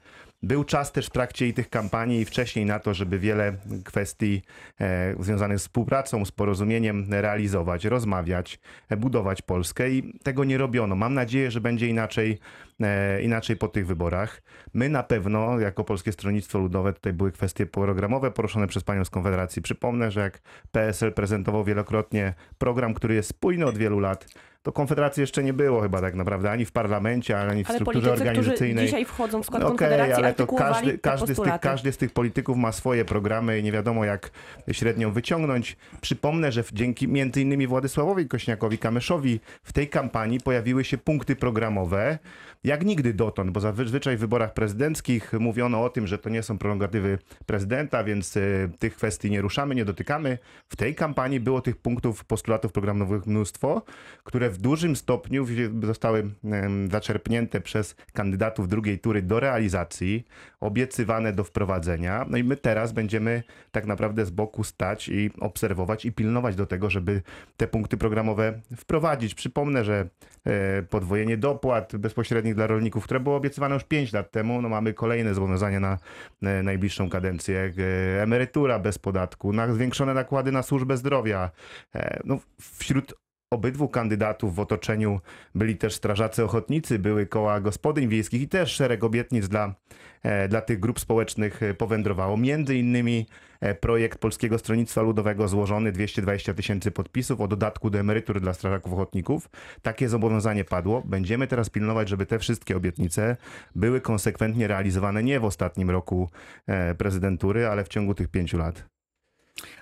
Był 0.42 0.64
czas 0.64 0.92
też 0.92 1.06
w 1.06 1.10
trakcie 1.10 1.48
i 1.48 1.54
tych 1.54 1.70
kampanii 1.70 2.20
i 2.20 2.24
wcześniej 2.24 2.64
na 2.66 2.78
to, 2.78 2.94
żeby 2.94 3.18
wiele 3.18 3.52
kwestii 3.84 4.42
e, 4.80 5.14
związanych 5.20 5.58
z 5.58 5.62
współpracą, 5.62 6.24
z 6.24 6.30
porozumieniem 6.32 7.06
realizować, 7.10 7.84
rozmawiać, 7.84 8.58
e, 8.88 8.96
budować 8.96 9.42
Polskę 9.42 9.90
i 9.90 10.18
tego 10.22 10.44
nie 10.44 10.58
robiono. 10.58 10.96
Mam 10.96 11.14
nadzieję, 11.14 11.50
że 11.50 11.60
będzie 11.60 11.88
inaczej, 11.88 12.38
e, 12.80 13.22
inaczej 13.22 13.56
po 13.56 13.68
tych 13.68 13.86
wyborach. 13.86 14.42
My 14.74 14.88
na 14.88 15.02
pewno, 15.02 15.58
jako 15.58 15.84
Polskie 15.84 16.12
Stronnictwo 16.12 16.58
Ludowe, 16.58 16.92
tutaj 16.92 17.12
były 17.12 17.32
kwestie 17.32 17.66
programowe 17.66 18.30
poruszone 18.30 18.66
przez 18.66 18.84
panią 18.84 19.04
z 19.04 19.10
Konfederacji. 19.10 19.62
Przypomnę, 19.62 20.10
że 20.10 20.20
jak 20.20 20.40
PSL 20.72 21.12
prezentował 21.12 21.64
wielokrotnie 21.64 22.34
program, 22.58 22.94
który 22.94 23.14
jest 23.14 23.28
spójny 23.28 23.66
od 23.66 23.78
wielu 23.78 23.98
lat, 23.98 24.26
to 24.62 24.72
Konfederacji 24.72 25.20
jeszcze 25.20 25.42
nie 25.42 25.52
było 25.52 25.80
chyba 25.80 26.00
tak 26.00 26.14
naprawdę, 26.14 26.50
ani 26.50 26.64
w 26.64 26.72
parlamencie, 26.72 27.40
ani 27.40 27.64
w 27.64 27.70
Ale 27.70 27.78
strukturze 27.78 28.08
politycy, 28.08 28.28
organizacyjnej. 28.30 28.84
dzisiaj 28.84 29.04
wchodzą 29.04 29.42
w 29.42 29.46
skład 29.46 29.62
No 29.62 29.68
Okej, 29.68 29.78
Konfederacji, 29.78 30.24
ale 30.24 30.34
to 30.34 30.46
każdy, 30.46 30.98
każdy, 30.98 31.34
z 31.34 31.40
tych, 31.40 31.60
każdy 31.60 31.92
z 31.92 31.96
tych 31.96 32.12
polityków 32.12 32.56
ma 32.56 32.72
swoje 32.72 33.04
programy 33.04 33.58
i 33.58 33.62
nie 33.62 33.72
wiadomo 33.72 34.04
jak 34.04 34.30
średnią 34.72 35.12
wyciągnąć. 35.12 35.76
Przypomnę, 36.00 36.52
że 36.52 36.64
dzięki 36.72 37.08
między 37.08 37.42
innymi 37.42 37.66
Władysławowi 37.66 38.26
Kośniakowi-Kamyszowi 38.26 39.38
w 39.62 39.72
tej 39.72 39.88
kampanii 39.88 40.40
pojawiły 40.40 40.84
się 40.84 40.98
punkty 40.98 41.36
programowe 41.36 42.18
jak 42.64 42.84
nigdy 42.84 43.14
dotąd, 43.14 43.50
bo 43.50 43.60
zazwyczaj 43.60 44.16
w 44.16 44.20
wyborach 44.20 44.54
prezydenckich 44.54 45.32
mówiono 45.32 45.84
o 45.84 45.90
tym, 45.90 46.06
że 46.06 46.18
to 46.18 46.30
nie 46.30 46.42
są 46.42 46.58
prerogatywy 46.58 47.18
prezydenta, 47.46 48.04
więc 48.04 48.36
y, 48.36 48.70
tych 48.78 48.96
kwestii 48.96 49.30
nie 49.30 49.40
ruszamy, 49.40 49.74
nie 49.74 49.84
dotykamy. 49.84 50.38
W 50.68 50.76
tej 50.76 50.94
kampanii 50.94 51.40
było 51.40 51.60
tych 51.60 51.76
punktów, 51.76 52.24
postulatów 52.24 52.72
programowych 52.72 53.26
mnóstwo, 53.26 53.82
w 54.50 54.58
dużym 54.58 54.96
stopniu 54.96 55.46
zostały 55.82 56.30
zaczerpnięte 56.90 57.60
przez 57.60 57.96
kandydatów 58.12 58.68
drugiej 58.68 58.98
tury 58.98 59.22
do 59.22 59.40
realizacji, 59.40 60.24
obiecywane 60.60 61.32
do 61.32 61.44
wprowadzenia. 61.44 62.26
No 62.28 62.36
i 62.36 62.44
my 62.44 62.56
teraz 62.56 62.92
będziemy 62.92 63.42
tak 63.72 63.86
naprawdę 63.86 64.26
z 64.26 64.30
boku 64.30 64.64
stać 64.64 65.08
i 65.08 65.30
obserwować 65.40 66.04
i 66.04 66.12
pilnować 66.12 66.56
do 66.56 66.66
tego, 66.66 66.90
żeby 66.90 67.22
te 67.56 67.66
punkty 67.66 67.96
programowe 67.96 68.60
wprowadzić. 68.76 69.34
Przypomnę, 69.34 69.84
że 69.84 70.08
e, 70.44 70.82
podwojenie 70.82 71.36
dopłat 71.36 71.96
bezpośrednich 71.96 72.54
dla 72.54 72.66
rolników, 72.66 73.04
które 73.04 73.20
było 73.20 73.36
obiecywane 73.36 73.74
już 73.74 73.84
5 73.84 74.12
lat 74.12 74.30
temu, 74.30 74.62
no 74.62 74.68
mamy 74.68 74.94
kolejne 74.94 75.34
zobowiązania 75.34 75.80
na 75.80 75.98
e, 76.42 76.62
najbliższą 76.62 77.10
kadencję. 77.10 77.72
E, 78.18 78.22
Emerytura 78.22 78.78
bez 78.78 78.98
podatku, 78.98 79.52
na 79.52 79.72
zwiększone 79.72 80.14
nakłady 80.14 80.52
na 80.52 80.62
służbę 80.62 80.96
zdrowia. 80.96 81.50
No, 82.24 82.38
wśród 82.60 83.14
obydwu 83.54 83.88
kandydatów 83.88 84.54
w 84.54 84.60
otoczeniu 84.60 85.20
byli 85.54 85.76
też 85.76 85.94
strażacy 85.94 86.44
ochotnicy, 86.44 86.98
były 86.98 87.26
koła 87.26 87.60
gospodyń 87.60 88.08
wiejskich 88.08 88.42
i 88.42 88.48
też 88.48 88.72
szereg 88.72 89.04
obietnic 89.04 89.48
dla, 89.48 89.74
e, 90.22 90.48
dla 90.48 90.60
tych 90.60 90.80
grup 90.80 91.00
społecznych 91.00 91.62
e, 91.62 91.74
powędrowało. 91.74 92.36
Między 92.36 92.76
innymi 92.76 93.26
e, 93.60 93.74
projekt 93.74 94.18
Polskiego 94.18 94.58
Stronnictwa 94.58 95.02
Ludowego 95.02 95.48
złożony 95.48 95.92
220 95.92 96.54
tysięcy 96.54 96.90
podpisów 96.90 97.40
o 97.40 97.48
dodatku 97.48 97.90
do 97.90 97.98
emerytur 97.98 98.40
dla 98.40 98.54
strażaków 98.54 98.92
ochotników. 98.92 99.50
Takie 99.82 100.08
zobowiązanie 100.08 100.64
padło. 100.64 101.02
Będziemy 101.04 101.46
teraz 101.46 101.70
pilnować, 101.70 102.08
żeby 102.08 102.26
te 102.26 102.38
wszystkie 102.38 102.76
obietnice 102.76 103.36
były 103.74 104.00
konsekwentnie 104.00 104.68
realizowane 104.68 105.22
nie 105.22 105.40
w 105.40 105.44
ostatnim 105.44 105.90
roku 105.90 106.30
prezydentury, 106.98 107.66
ale 107.66 107.84
w 107.84 107.88
ciągu 107.88 108.14
tych 108.14 108.28
pięciu 108.28 108.58
lat. 108.58 108.99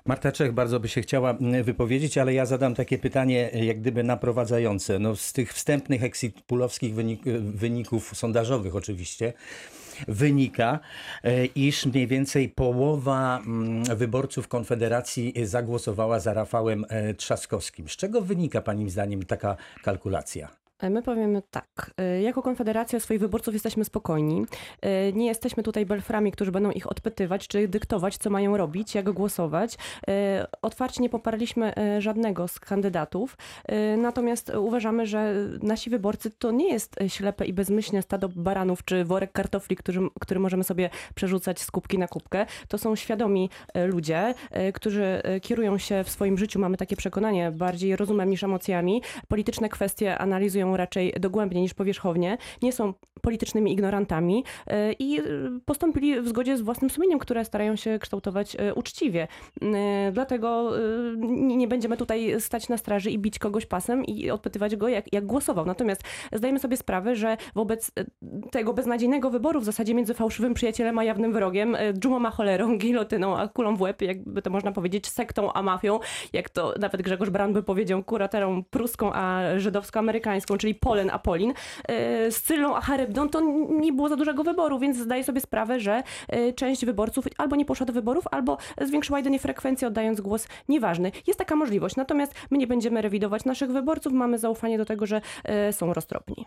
Marta 0.05 0.33
Czech 0.33 0.53
bardzo 0.53 0.81
by 0.81 0.89
się 0.89 1.01
chciała 1.01 1.31
mm, 1.31 1.65
wypowiedzieć, 1.65 2.19
ale 2.19 2.35
ja 2.35 2.47
zadam 2.47 2.75
takie 2.75 2.99
pytanie, 2.99 3.53
e, 3.53 3.65
jak 3.65 3.81
gdyby 3.81 4.03
naprowadzające. 4.03 4.99
No, 4.99 5.17
z 5.17 5.33
tych 5.33 5.53
wstępnych 5.53 6.05
exit 6.05 6.43
poolowskich 6.43 6.95
wynik, 6.95 7.23
wyników 7.41 8.17
sondażowych 8.17 8.77
oczywiście 8.77 9.33
wynika, 10.09 10.81
e, 11.25 11.47
iż 11.47 11.87
mniej 11.87 12.07
więcej 12.07 12.49
połowa 12.49 13.39
mm, 13.47 13.85
wyborców 13.97 14.49
Konfederacji 14.49 15.35
zagłosowała 15.45 16.21
za 16.21 16.35
Rafałem 16.35 16.85
e, 16.89 17.15
Trzaskowskim. 17.15 17.89
Z 17.89 17.97
czego 17.97 18.21
wynika 18.21 18.63
Pani 18.63 18.91
zdaniem 18.91 19.23
taka 19.23 19.57
kalkulacja? 19.83 20.68
E, 20.79 20.91
My 20.91 21.03
powiemy 21.03 21.43
tak. 21.51 21.91
e, 21.99 22.23
Jako 22.23 22.43
Konfederacja 22.43 23.01
swoich 23.01 23.21
wyborców 23.21 23.55
jesteśmy 23.55 23.85
spokojni. 23.85 24.47
E, 24.83 25.13
Nie 25.13 25.27
jesteśmy 25.27 25.63
tutaj 25.63 25.87
belframi, 25.87 26.33
którzy 26.33 26.53
będą 26.53 26.71
ich 26.71 26.91
odpytywać, 26.91 27.49
czy 27.49 27.69
dyktować, 27.69 28.17
co 28.17 28.31
mają 28.31 28.57
robić, 28.57 28.95
jak 28.95 29.11
głosować. 29.11 29.77
Otwarcie 30.63 31.03
nie 31.03 31.09
poparliśmy 31.09 31.73
żadnego 31.99 32.49
z 32.49 32.61
kandydatów. 32.61 33.37
Natomiast 33.97 34.53
uważamy, 34.55 35.07
że 35.07 35.35
nasi 35.63 35.91
wyborcy 35.91 36.31
to 36.31 36.51
nie 36.51 36.73
jest 36.73 36.97
ślepe 37.09 37.47
i 37.47 37.53
bezmyślne 37.53 38.03
stado 38.03 38.29
baranów, 38.29 38.85
czy 38.85 39.05
worek 39.05 39.33
kartofli, 39.33 39.77
który, 39.77 40.01
który 40.21 40.41
możemy 40.41 40.65
sobie 40.65 40.91
przerzucać 41.15 41.61
z 41.61 41.71
kubki 41.71 41.99
na 41.99 42.09
kubkę. 42.09 42.47
To 42.69 42.79
są 42.79 42.97
świadomi 42.97 43.51
ludzie, 43.75 44.35
którzy 44.75 45.23
kierują 45.43 45.79
się 45.79 46.05
w 46.05 46.11
swoim 46.11 46.39
życiu, 46.39 46.59
mamy 46.61 46.77
takie 46.77 46.97
przekonanie, 46.97 47.51
bardziej 47.51 47.97
rozumem 47.97 48.31
niż 48.31 48.45
emocjami. 48.45 49.03
Polityczne 49.29 49.69
kwestie 49.69 50.19
analizują 50.19 50.68
raczej 50.77 51.13
dogłębnie 51.21 51.61
niż 51.61 51.75
powierzchownie, 51.75 52.39
nie 52.63 52.73
są 52.73 52.95
politycznymi 53.23 53.73
ignorantami 53.73 54.45
e, 54.67 54.93
i 54.93 55.21
e, 55.21 55.23
postąpili 55.65 56.21
w 56.21 56.29
zgodzie 56.29 56.57
z 56.57 56.61
własnym 56.61 56.91
sumieniem, 56.91 57.19
które 57.19 57.45
starają 57.45 57.77
się 57.77 57.99
kształtować 57.99 58.57
e, 58.59 58.75
uczciwie. 58.75 59.29
Dlatego 60.13 60.73
nie 61.33 61.69
będziemy 61.69 61.97
tutaj 61.97 62.41
stać 62.41 62.69
na 62.69 62.77
straży 62.77 63.11
i 63.11 63.19
bić 63.19 63.39
kogoś 63.39 63.67
pasem 63.67 64.05
i 64.05 64.31
odpytywać 64.31 64.77
go, 64.77 64.89
jak, 64.89 65.13
jak 65.13 65.27
głosował. 65.27 65.67
Natomiast 65.67 66.03
zdajemy 66.33 66.59
sobie 66.59 66.77
sprawę, 66.77 67.17
że 67.17 67.37
wobec 67.55 67.91
tego 68.51 68.75
beznadziejnego 68.75 69.31
wyboru 69.31 69.61
w 69.61 69.65
zasadzie 69.65 69.95
między 69.95 70.15
fałszywym 70.15 70.55
przyjacielem 70.55 70.99
a 70.99 71.05
jawnym 71.05 71.33
wrogiem, 71.33 71.77
dżumą 71.93 72.27
a 72.27 72.31
cholerą, 72.31 72.79
gilotyną 72.79 73.37
a 73.37 73.49
kulą 73.49 73.77
w 73.77 73.81
łeb, 73.81 74.03
jakby 74.03 74.43
to 74.43 74.51
można 74.51 74.73
powiedzieć, 74.73 75.09
sektą 75.09 75.53
a 75.53 75.63
mafią, 75.63 75.99
jak 76.33 76.51
to 76.51 76.75
nawet 76.81 77.03
Grzegorz 77.03 77.31
Braun 77.31 77.53
by 77.53 77.63
powiedział, 77.63 78.05
kuraterą 78.05 78.65
pruską 78.65 79.13
a 79.13 79.43
żydowsko-amerykańską, 79.57 80.57
czyli 80.57 80.75
Polen 80.75 81.11
a 81.11 81.19
Polin, 81.19 81.55
z 82.31 82.43
Cyllą 82.43 82.77
a 82.77 82.81
Charybdą, 83.09 83.29
to 83.29 83.41
nie 83.71 83.93
było 83.93 84.09
za 84.09 84.17
dużego 84.17 84.45
wyboru, 84.45 84.79
więc 84.79 84.97
zdaję 84.97 85.25
sobie 85.25 85.41
sprawę, 85.41 85.81
że 85.81 86.03
e, 86.29 86.53
część 86.53 86.85
wyborców 86.85 87.25
albo 87.39 87.57
nie 87.57 87.65
poszła 87.65 87.87
do 87.87 87.93
wyborów, 87.93 88.25
albo 88.31 88.59
zwiększyła 88.87 89.19
jedynie 89.19 89.39
frekwencję, 89.39 89.89
oddając 89.89 90.21
głos 90.21 90.49
nieważny. 90.69 91.13
Jest 91.27 91.39
taka 91.39 91.57
możliwość, 91.57 91.97
natomiast 91.97 92.35
my 92.51 92.59
nie 92.59 92.67
będziemy 92.67 93.03
rewidować 93.03 93.45
naszych 93.45 93.71
wyborców, 93.71 94.13
mamy 94.13 94.39
zaufanie 94.39 94.79
do 94.79 94.85
tego, 94.85 95.07
że 95.07 95.21
e, 95.45 95.73
są 95.73 95.93
roztropni. 95.95 96.47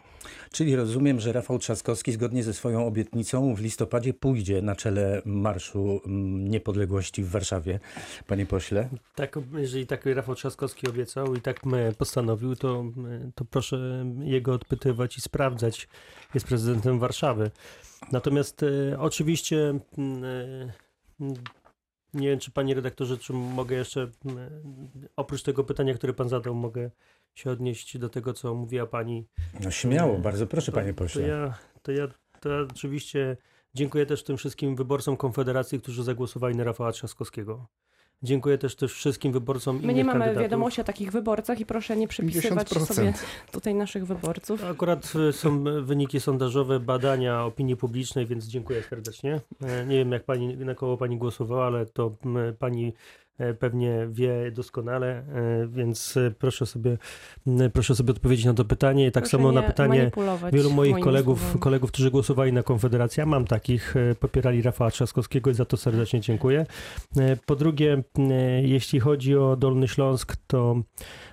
Czyli 0.52 0.76
rozumiem, 0.76 1.20
że 1.20 1.34
Rafał 1.34 1.60
Trzaskowski 1.60 2.12
zgodnie 2.12 2.44
ze 2.44 2.54
swoją 2.54 2.88
obietnicą 2.88 3.56
w 3.56 3.60
listopadzie 3.60 4.14
pójdzie 4.14 4.62
na 4.62 4.76
czele 4.76 5.22
Marszu 5.26 6.02
mm, 6.06 6.48
Niepodległości 6.48 7.24
w 7.24 7.30
Warszawie, 7.30 7.80
panie 8.28 8.46
pośle. 8.46 8.90
Tak, 9.16 9.40
jeżeli 9.58 9.88
tak 9.88 10.06
Rafał 10.06 10.36
Trzaskowski 10.36 10.90
obiecał 10.90 11.36
i 11.36 11.42
tak 11.42 11.60
m, 11.66 11.74
postanowił, 11.98 12.56
to, 12.56 12.84
to 13.36 13.46
proszę 13.46 14.06
jego 14.24 14.54
odpytywać 14.54 15.18
i 15.18 15.22
sprawdzać. 15.22 15.88
Jest 16.34 16.48
prezydentem 16.52 17.00
Warszawy. 17.00 17.52
Natomiast 18.12 18.64
e, 18.64 19.00
oczywiście 19.00 19.74
e, 19.98 20.72
nie 22.14 22.28
wiem, 22.30 22.40
czy 22.40 22.52
panie 22.52 22.76
redaktorze, 22.76 23.18
czy 23.18 23.34
mogę 23.34 23.76
jeszcze 23.76 24.12
oprócz 25.16 25.44
tego 25.44 25.64
pytania, 25.64 25.94
które 25.94 26.14
pan 26.14 26.30
zadał, 26.30 26.56
mogę 26.56 26.92
się 27.36 27.52
odnieść 27.52 27.98
do 27.98 28.10
tego, 28.10 28.34
co 28.34 28.54
mówiła 28.54 28.86
pani 28.86 29.28
No 29.64 29.72
śmiało, 29.72 30.18
bardzo 30.18 30.48
proszę, 30.48 30.72
panie 30.72 30.94
to, 30.94 30.98
pośle. 30.98 31.22
To 31.22 31.28
ja, 31.28 31.58
to 31.82 31.92
ja 31.92 32.08
to 32.40 32.50
ja 32.50 32.68
oczywiście 32.72 33.38
dziękuję 33.74 34.06
też 34.06 34.24
tym 34.24 34.38
wszystkim 34.38 34.76
wyborcom 34.76 35.18
Konfederacji, 35.18 35.82
którzy 35.82 36.04
zagłosowali 36.04 36.56
na 36.56 36.64
Rafała 36.64 36.92
Trzaskowskiego. 36.92 37.68
Dziękuję 38.24 38.58
też, 38.58 38.76
też 38.76 38.94
wszystkim 38.94 39.32
wyborcom 39.32 39.80
My 39.84 39.94
nie 39.94 40.04
mamy 40.04 40.20
kandydatów. 40.20 40.42
wiadomości 40.44 40.82
o 40.82 40.84
takich 40.84 41.12
wyborcach 41.12 41.60
i 41.60 41.66
proszę 41.66 41.98
nie 41.98 42.08
przypisywać 42.08 42.70
sobie 42.70 43.14
tutaj 43.52 43.76
naszych 43.76 44.06
wyborców. 44.06 44.64
Akurat 44.64 45.14
y, 45.30 45.34
są 45.34 45.64
wyniki 45.84 46.20
sondażowe, 46.20 46.80
badania 46.80 47.46
opinii 47.46 47.76
publicznej, 47.76 48.26
więc 48.26 48.46
dziękuję 48.46 48.84
serdecznie. 48.84 49.42
E, 49.64 49.86
Nie 49.86 49.96
wiem, 49.98 50.12
jak 50.12 50.24
pani, 50.24 50.58
na 50.58 50.76
koło 50.76 50.98
pani 50.98 51.18
głosowała, 51.18 51.66
ale 51.66 51.86
to 51.86 52.16
pani 52.60 52.88
e, 52.88 52.94
pewnie 53.60 54.08
wie 54.12 54.52
doskonale, 54.52 55.08
e, 55.08 55.24
więc 55.68 56.18
e, 56.18 56.32
proszę 56.40 56.66
sobie, 56.66 56.98
proszę 57.74 57.96
sobie 57.96 58.12
odpowiedzieć 58.12 58.46
na 58.46 58.54
to 58.54 58.66
pytanie. 58.66 59.12
Tak 59.12 59.24
Proszę 59.24 59.38
samo 59.38 59.52
na 59.52 59.62
nie 59.62 59.68
pytanie 59.68 60.12
wielu 60.54 60.72
moich 60.72 61.00
kolegów, 61.00 61.40
słowem. 61.42 61.60
kolegów, 61.60 61.92
którzy 61.92 62.12
głosowali 62.12 62.54
na 62.54 62.64
Konfederację, 62.64 63.26
mam 63.26 63.46
takich, 63.46 63.96
e, 63.98 64.16
popierali 64.16 64.62
Rafała 64.62 64.92
Trzaskowskiego 64.92 65.50
i 65.50 65.54
za 65.54 65.66
to 65.66 65.78
serdecznie 65.78 66.20
dziękuję. 66.22 66.66
E, 67.18 67.38
Po 67.46 67.56
drugie, 67.56 68.04
e, 68.20 68.62
jeśli 68.62 69.00
chodzi 69.00 69.38
o 69.38 69.56
Dolny 69.56 69.88
Śląsk, 69.88 70.36
to 70.48 70.82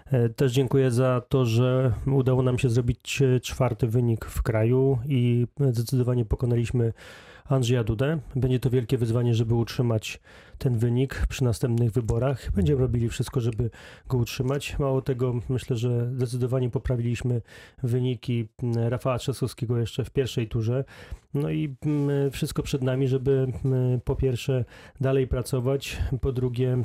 e, 0.06 0.28
też 0.28 0.52
dziękuję 0.52 0.90
za 0.90 1.22
to, 1.28 1.46
że 1.46 1.92
udało 2.06 2.42
nam 2.42 2.58
się 2.58 2.68
zrobić 2.70 3.22
e, 3.22 3.40
czwarty 3.40 3.86
wynik 3.86 4.24
w 4.24 4.42
kraju 4.42 4.98
i 5.08 5.46
zdecydowanie 5.70 6.24
pokonaliśmy 6.24 6.92
Andrzeja 7.48 7.84
Dudę. 7.84 8.18
Będzie 8.36 8.60
to 8.60 8.70
wielkie 8.70 8.98
wyzwanie, 8.98 9.34
żeby 9.34 9.54
utrzymać 9.54 10.20
ten 10.58 10.78
wynik 10.78 11.26
przy 11.28 11.44
następnych 11.44 11.92
wyborach. 11.92 12.50
Będziemy 12.52 12.80
robili 12.80 13.08
wszystko, 13.08 13.40
żeby 13.40 13.70
go 14.08 14.16
utrzymać. 14.16 14.78
Mało 14.78 15.02
tego, 15.02 15.34
myślę, 15.48 15.76
że 15.76 16.10
zdecydowanie 16.14 16.70
poprawiliśmy 16.70 17.42
wyniki 17.82 18.48
m, 18.62 18.72
Rafała 18.88 19.18
Trzaskowskiego 19.18 19.78
jeszcze 19.78 20.04
w 20.04 20.10
pierwszej 20.10 20.48
turze. 20.48 20.84
No 21.34 21.50
i 21.50 21.76
m, 21.86 22.30
wszystko 22.30 22.62
przed 22.62 22.82
nami, 22.82 23.08
żeby 23.08 23.52
m, 23.64 24.00
po 24.04 24.16
pierwsze 24.16 24.64
dalej 25.00 25.26
pracować, 25.26 25.98
po 26.20 26.32
drugie 26.32 26.82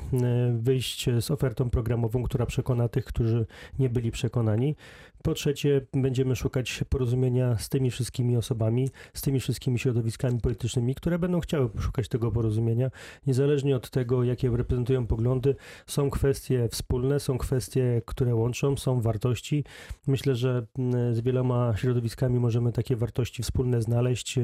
wyjść 0.53 1.09
z 1.19 1.31
ofertą 1.31 1.69
programową, 1.69 2.23
która 2.23 2.45
przekona 2.45 2.87
tych, 2.87 3.05
którzy 3.05 3.45
nie 3.79 3.89
byli 3.89 4.11
przekonani. 4.11 4.75
Po 5.23 5.33
trzecie, 5.33 5.81
będziemy 5.93 6.35
szukać 6.35 6.83
porozumienia 6.89 7.57
z 7.57 7.69
tymi 7.69 7.91
wszystkimi 7.91 8.37
osobami, 8.37 8.89
z 9.13 9.21
tymi 9.21 9.39
wszystkimi 9.39 9.79
środowiskami 9.79 10.39
politycznymi, 10.39 10.95
które 10.95 11.19
będą 11.19 11.39
chciały 11.39 11.69
szukać 11.79 12.07
tego 12.07 12.31
porozumienia, 12.31 12.91
niezależnie 13.27 13.62
od 13.73 13.89
tego, 13.89 14.23
jakie 14.23 14.49
reprezentują 14.57 15.07
poglądy. 15.07 15.55
Są 15.87 16.09
kwestie 16.09 16.67
wspólne, 16.71 17.19
są 17.19 17.37
kwestie, 17.37 18.01
które 18.05 18.35
łączą, 18.35 18.77
są 18.77 19.01
wartości. 19.01 19.63
Myślę, 20.07 20.35
że 20.35 20.65
mm, 20.79 21.15
z 21.15 21.19
wieloma 21.21 21.77
środowiskami 21.77 22.39
możemy 22.39 22.71
takie 22.71 22.95
wartości 22.95 23.43
wspólne 23.43 23.81
znaleźć. 23.81 24.39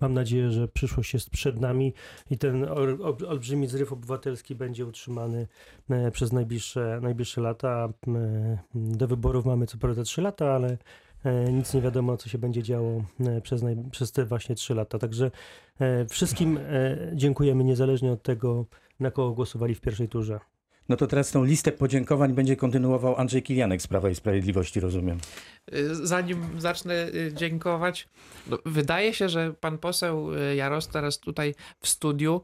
Mam 0.00 0.14
nadzieję, 0.14 0.50
że 0.50 0.68
przyszłość 0.68 1.14
jest 1.14 1.30
przed 1.30 1.60
nami 1.60 1.92
i 2.30 2.38
ten 2.38 2.64
ol- 2.64 2.98
ol- 3.02 3.26
olbrzymi 3.28 3.66
zryw 3.66 3.92
obywatelski 3.92 4.54
będzie 4.54 4.86
utrzymany 4.86 5.46
e, 5.90 6.10
przez 6.10 6.32
najbliższe, 6.32 6.98
najbliższe 7.02 7.40
lata. 7.40 7.88
E, 8.08 8.58
Do 8.74 9.08
wyborów 9.08 9.44
mamy 9.44 9.66
co 9.66 9.78
prawda 9.78 10.02
3 10.02 10.22
lata, 10.22 10.52
ale 10.54 10.78
nic 11.52 11.74
nie 11.74 11.80
wiadomo, 11.80 12.16
co 12.16 12.28
się 12.28 12.38
będzie 12.38 12.62
działo 12.62 13.04
e, 13.20 13.40
przez, 13.40 13.62
naj, 13.62 13.76
przez 13.90 14.12
te 14.12 14.24
właśnie 14.24 14.54
3 14.54 14.74
lata. 14.74 14.98
Także 14.98 15.30
e, 15.80 16.06
wszystkim 16.06 16.58
e, 16.58 16.96
dziękujemy, 17.12 17.64
niezależnie 17.64 18.12
od 18.12 18.22
tego, 18.22 18.66
na 19.00 19.10
kogo 19.10 19.34
głosowali 19.34 19.74
w 19.74 19.80
pierwszej 19.80 20.08
turze. 20.08 20.40
No 20.88 20.96
to 20.96 21.06
teraz 21.06 21.30
tą 21.30 21.44
listę 21.44 21.72
podziękowań 21.72 22.32
będzie 22.32 22.56
kontynuował 22.56 23.16
Andrzej 23.16 23.42
Kilianek 23.42 23.82
z 23.82 23.86
Prawa 23.86 24.10
i 24.10 24.14
Sprawiedliwości, 24.14 24.80
rozumiem. 24.80 25.18
Zanim 25.92 26.60
zacznę 26.60 27.06
dziękować, 27.32 28.08
no, 28.46 28.58
wydaje 28.66 29.14
się, 29.14 29.28
że 29.28 29.54
pan 29.60 29.78
poseł 29.78 30.28
Jaros 30.56 30.88
teraz 30.88 31.18
tutaj 31.18 31.54
w 31.80 31.88
studiu 31.88 32.40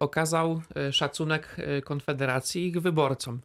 okazał 0.00 0.62
szacunek 0.90 1.56
Konfederacji 1.84 2.62
i 2.62 2.68
ich 2.68 2.80
wyborcom. 2.80 3.40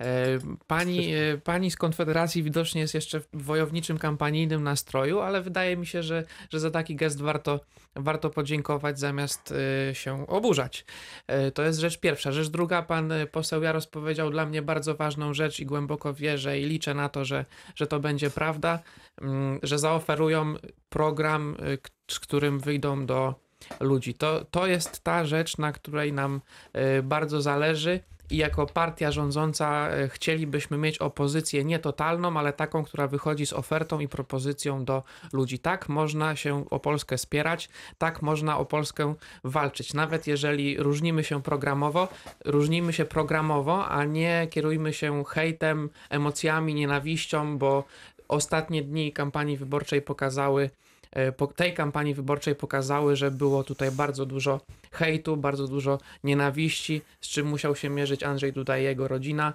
Y, 0.00 0.40
Pani, 0.66 1.14
y, 1.14 1.40
pani 1.44 1.70
z 1.70 1.76
Konfederacji 1.76 2.42
widocznie 2.42 2.80
jest 2.80 2.94
jeszcze 2.94 3.20
w 3.20 3.28
wojowniczym 3.32 3.98
kampanijnym 3.98 4.62
nastroju, 4.62 5.20
ale 5.20 5.42
wydaje 5.42 5.76
mi 5.76 5.86
się, 5.86 6.02
że, 6.02 6.24
że 6.50 6.60
za 6.60 6.70
taki 6.70 6.96
gest 6.96 7.20
warto, 7.20 7.60
warto 7.96 8.30
podziękować 8.30 8.98
zamiast 8.98 9.54
y, 9.90 9.94
się 9.94 10.26
oburzać. 10.26 10.84
To 11.54 11.62
jest 11.62 11.78
rzecz 11.78 12.00
pierwsza. 12.00 12.32
Rzecz 12.32 12.48
druga, 12.48 12.82
pan 12.82 13.12
poseł 13.32 13.62
Jaros 13.62 13.86
powiedział 13.86 14.30
dla 14.30 14.46
mnie 14.46 14.62
bardzo 14.62 14.94
ważną 14.94 15.34
rzecz 15.34 15.60
i 15.60 15.66
głęboko 15.66 16.14
wierzę 16.14 16.60
i 16.60 16.64
liczę 16.64 16.94
na 16.94 17.08
to, 17.08 17.24
że, 17.24 17.44
że 17.74 17.86
to 17.86 18.00
będzie 18.00 18.30
prawda, 18.30 18.78
mm, 19.20 19.58
że 19.62 19.78
zaoferują 19.78 20.54
program, 20.88 21.56
z 22.10 22.18
którym 22.18 22.60
wyjdą 22.60 23.06
do 23.06 23.34
ludzi. 23.80 24.14
To, 24.14 24.44
to 24.44 24.66
jest 24.66 25.04
ta 25.04 25.24
rzecz, 25.24 25.58
na 25.58 25.72
której 25.72 26.12
nam 26.12 26.40
bardzo 27.02 27.42
zależy. 27.42 28.00
I 28.30 28.36
jako 28.36 28.66
partia 28.66 29.12
rządząca 29.12 29.96
y, 29.96 30.08
chcielibyśmy 30.08 30.78
mieć 30.78 30.98
opozycję 30.98 31.64
nie 31.64 31.78
totalną, 31.78 32.38
ale 32.38 32.52
taką, 32.52 32.84
która 32.84 33.08
wychodzi 33.08 33.46
z 33.46 33.52
ofertą 33.52 34.00
i 34.00 34.08
propozycją 34.08 34.84
do 34.84 35.02
ludzi. 35.32 35.58
Tak 35.58 35.88
można 35.88 36.36
się 36.36 36.64
o 36.70 36.80
Polskę 36.80 37.18
spierać, 37.18 37.68
tak 37.98 38.22
można 38.22 38.58
o 38.58 38.64
Polskę 38.64 39.14
walczyć. 39.44 39.94
Nawet 39.94 40.26
jeżeli 40.26 40.76
różnimy 40.76 41.24
się 41.24 41.42
programowo, 41.42 42.08
różnimy 42.44 42.92
się 42.92 43.04
programowo, 43.04 43.88
a 43.88 44.04
nie 44.04 44.46
kierujmy 44.50 44.92
się 44.92 45.24
hejtem, 45.24 45.90
emocjami, 46.10 46.74
nienawiścią, 46.74 47.58
bo 47.58 47.84
ostatnie 48.28 48.82
dni 48.82 49.12
kampanii 49.12 49.56
wyborczej 49.56 50.02
pokazały, 50.02 50.64
e, 50.64 50.87
po 51.36 51.46
tej 51.46 51.74
kampanii 51.74 52.14
wyborczej 52.14 52.54
pokazały, 52.54 53.16
że 53.16 53.30
było 53.30 53.64
tutaj 53.64 53.90
bardzo 53.90 54.26
dużo 54.26 54.60
hejtu, 54.92 55.36
bardzo 55.36 55.68
dużo 55.68 55.98
nienawiści, 56.24 57.02
z 57.20 57.28
czym 57.28 57.46
musiał 57.46 57.76
się 57.76 57.90
mierzyć 57.90 58.22
Andrzej 58.22 58.52
Duda 58.52 58.78
i 58.78 58.84
jego 58.84 59.08
rodzina. 59.08 59.52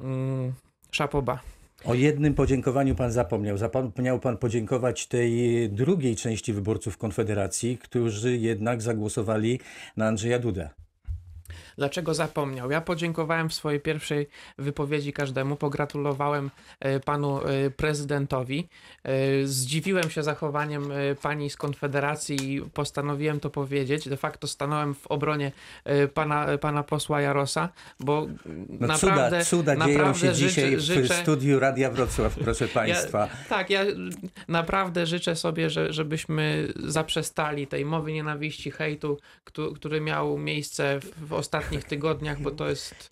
Mm, 0.00 0.52
Szapoba. 0.90 1.40
O 1.84 1.94
jednym 1.94 2.34
podziękowaniu 2.34 2.94
pan 2.94 3.12
zapomniał. 3.12 3.58
Zapomniał 3.58 4.20
pan 4.20 4.36
podziękować 4.36 5.06
tej 5.06 5.68
drugiej 5.70 6.16
części 6.16 6.52
wyborców 6.52 6.98
Konfederacji, 6.98 7.78
którzy 7.78 8.36
jednak 8.36 8.82
zagłosowali 8.82 9.60
na 9.96 10.06
Andrzeja 10.06 10.38
Dudę. 10.38 10.70
Dlaczego 11.78 12.14
zapomniał? 12.14 12.70
Ja 12.70 12.80
podziękowałem 12.80 13.48
w 13.48 13.54
swojej 13.54 13.80
pierwszej 13.80 14.26
wypowiedzi 14.58 15.12
każdemu, 15.12 15.56
pogratulowałem 15.56 16.50
e, 16.80 17.00
panu 17.00 17.40
e, 17.46 17.70
prezydentowi. 17.70 18.68
E, 19.04 19.10
Zdziwiłem 19.46 20.10
się 20.10 20.22
zachowaniem 20.22 20.88
pani 21.22 21.50
z 21.50 21.56
Konfederacji 21.56 22.54
i 22.54 22.62
postanowiłem 22.62 23.40
to 23.40 23.50
powiedzieć. 23.50 24.08
De 24.08 24.16
facto 24.16 24.46
stanąłem 24.48 24.94
w 24.94 25.06
obronie 25.06 25.52
pana, 26.14 26.58
pana 26.58 26.82
posła 26.82 27.20
Jarosa, 27.20 27.68
bo 28.00 28.26
No 28.68 28.86
naprawdę, 28.86 29.44
cuda, 29.44 29.74
cuda 29.74 29.86
dzieją 29.86 29.98
naprawdę 29.98 30.28
się 30.28 30.32
dzisiaj 30.34 30.80
życzę, 30.80 31.14
w 31.14 31.18
studiu 31.18 31.60
Radia 31.60 31.90
Wrocław, 31.90 32.34
proszę 32.34 32.68
państwa. 32.68 33.28
tak, 33.48 33.70
ja 33.70 33.84
naprawdę 34.48 35.06
życzę 35.06 35.36
sobie, 35.36 35.70
że, 35.70 35.92
żebyśmy 35.92 36.72
zaprzestali 36.84 37.66
tej 37.66 37.84
mowy 37.84 38.12
nienawiści, 38.12 38.70
hejtu, 38.70 39.18
któ- 39.44 39.72
który 39.74 40.00
miał 40.00 40.38
miejsce 40.38 41.00
w, 41.00 41.28
w 41.28 41.32
ostatnich 41.50 41.84
tygodniach, 41.84 42.40
bo 42.40 42.50
to 42.50 42.68
jest 42.68 43.10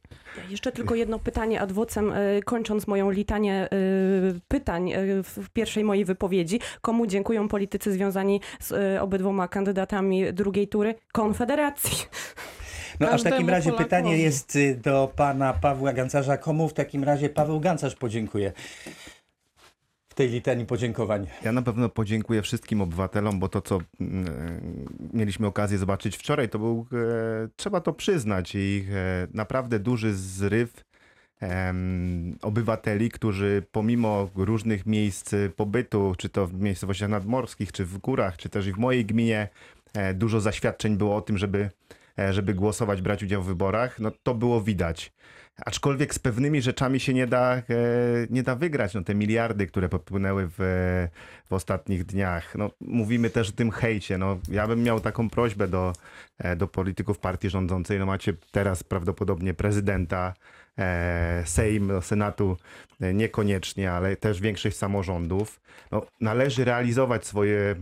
Jeszcze 0.49 0.73
tylko 0.73 0.95
jedno 0.95 1.19
pytanie 1.19 1.61
ad 1.61 1.73
vocem, 1.73 2.13
e, 2.13 2.43
kończąc 2.43 2.87
moją 2.87 3.11
litanię 3.11 3.55
e, 3.55 3.69
pytań 4.49 4.93
e, 4.93 4.97
w 5.23 5.51
pierwszej 5.53 5.85
mojej 5.85 6.05
wypowiedzi. 6.05 6.61
Komu 6.81 7.07
dziękują 7.07 7.49
politycy 7.49 7.93
związani 7.93 8.41
z 8.61 9.01
obydwoma 9.01 9.49
kandydatami 9.49 10.33
drugiej 10.33 10.69
tury? 10.69 10.95
Konfederacji. 11.13 12.07
No 13.01 13.09
a 13.09 13.19
w 13.19 13.23
takim 13.23 13.49
razie 13.49 13.71
Polakowi. 13.71 13.85
pytanie 13.85 14.19
jest 14.19 14.59
do 14.83 15.13
pana 15.17 15.53
Pawła 15.53 15.93
Gancarza. 15.93 16.37
Komu 16.37 16.69
w 16.69 16.73
takim 16.73 17.05
razie 17.05 17.29
Paweł 17.29 17.61
Gancarz 17.61 17.95
podziękuje 17.95 18.53
tej 20.19 20.29
litanii 20.29 20.67
podziękowań? 20.67 21.27
Ja 21.45 21.53
na 21.53 21.63
pewno 21.63 21.89
podziękuję 21.89 22.43
wszystkim 22.43 22.81
obywatelom, 22.81 23.39
bo 23.39 23.49
to, 23.49 23.61
co 23.61 23.79
mm, 24.01 24.25
mieliśmy 25.13 25.47
okazję 25.47 25.79
zobaczyć 25.79 26.17
wczoraj, 26.17 26.49
to 26.49 26.59
był, 26.59 26.87
e, 26.93 27.49
trzeba 27.57 27.81
to 27.81 27.93
przyznać, 27.93 28.55
i 28.55 28.87
e, 28.93 29.29
naprawdę 29.35 29.79
duży 29.79 30.15
zryw 30.15 30.89
obywateli, 32.43 33.11
którzy 33.11 33.63
pomimo 33.73 34.31
różnych 34.35 34.87
miejsc 34.87 35.35
pobytu, 35.57 36.15
czy 36.19 36.29
to 36.29 36.47
w 36.47 36.61
miejscowościach 36.61 37.09
nadmorskich, 37.09 37.73
czy 37.73 37.85
w 37.85 37.99
górach, 37.99 38.37
czy 38.37 38.49
też 38.49 38.67
i 38.67 38.73
w 38.73 38.79
mojej 38.79 39.05
gminie, 39.05 39.49
e, 39.95 40.15
dużo 40.15 40.41
zaświadczeń 40.41 40.97
było 40.97 41.17
o 41.17 41.21
tym, 41.21 41.39
żeby, 41.39 41.71
żeby 42.31 42.55
głosować, 42.55 43.03
brać 43.03 43.23
udział 43.23 43.43
w 43.43 43.47
wyborach, 43.47 43.99
no 43.99 44.11
to 44.23 44.35
było 44.35 44.61
widać. 44.61 45.13
Aczkolwiek 45.67 46.15
z 46.15 46.19
pewnymi 46.19 46.63
rzeczami 46.63 47.01
się 47.01 47.15
nie 47.15 47.27
da, 47.27 47.57
e, 47.57 47.63
nie 48.31 48.43
da 48.43 48.55
wygrać. 48.55 48.95
No, 48.95 49.03
te 49.03 49.15
miliardy, 49.15 49.67
które 49.67 49.89
popłynęły 49.89 50.49
w, 50.59 50.59
w 51.49 51.53
ostatnich 51.53 52.05
dniach. 52.05 52.55
No, 52.55 52.71
mówimy 52.81 53.31
też 53.31 53.49
o 53.49 53.53
tym 53.53 53.71
hejcie. 53.71 54.19
No, 54.19 54.39
ja 54.49 54.67
bym 54.67 54.83
miał 54.83 55.01
taką 55.01 55.31
prośbę 55.31 55.69
do, 55.69 55.93
e, 56.39 56.57
do 56.57 56.69
polityków 56.69 57.19
partii 57.19 57.51
rządzącej. 57.51 57.99
No, 57.99 58.07
macie 58.07 58.33
teraz 58.53 58.83
prawdopodobnie 58.83 59.55
prezydenta, 59.55 60.35
e, 60.79 61.43
Sejm, 61.47 61.93
Senatu 62.03 62.57
niekoniecznie, 63.15 63.93
ale 63.93 64.17
też 64.17 64.41
większość 64.41 64.77
samorządów. 64.77 65.61
No, 65.93 66.07
należy 66.21 66.65
realizować 66.65 67.27
swoje, 67.27 67.75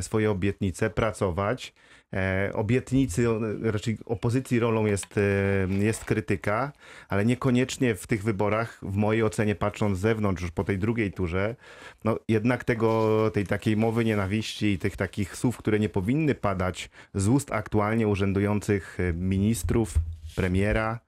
swoje 0.00 0.30
obietnice, 0.30 0.90
pracować. 0.90 1.74
E, 2.14 2.50
obietnicy, 2.54 3.30
o- 3.30 3.40
raczej 3.62 3.98
opozycji 4.06 4.58
rolą 4.60 4.86
jest, 4.86 5.18
e, 5.18 5.84
jest 5.84 6.04
krytyka, 6.04 6.72
ale 7.08 7.24
niekoniecznie 7.24 7.94
w 7.94 8.06
tych 8.06 8.22
wyborach, 8.22 8.78
w 8.82 8.96
mojej 8.96 9.22
ocenie 9.22 9.54
patrząc 9.54 9.98
z 9.98 10.00
zewnątrz, 10.00 10.42
już 10.42 10.50
po 10.50 10.64
tej 10.64 10.78
drugiej 10.78 11.12
turze, 11.12 11.56
no 12.04 12.18
jednak 12.28 12.64
tego, 12.64 13.30
tej 13.34 13.46
takiej 13.46 13.76
mowy 13.76 14.04
nienawiści 14.04 14.66
i 14.66 14.78
tych 14.78 14.96
takich 14.96 15.36
słów, 15.36 15.56
które 15.56 15.78
nie 15.78 15.88
powinny 15.88 16.34
padać 16.34 16.90
z 17.14 17.28
ust 17.28 17.52
aktualnie 17.52 18.08
urzędujących 18.08 18.98
e, 19.00 19.12
ministrów, 19.12 19.94
premiera, 20.36 20.98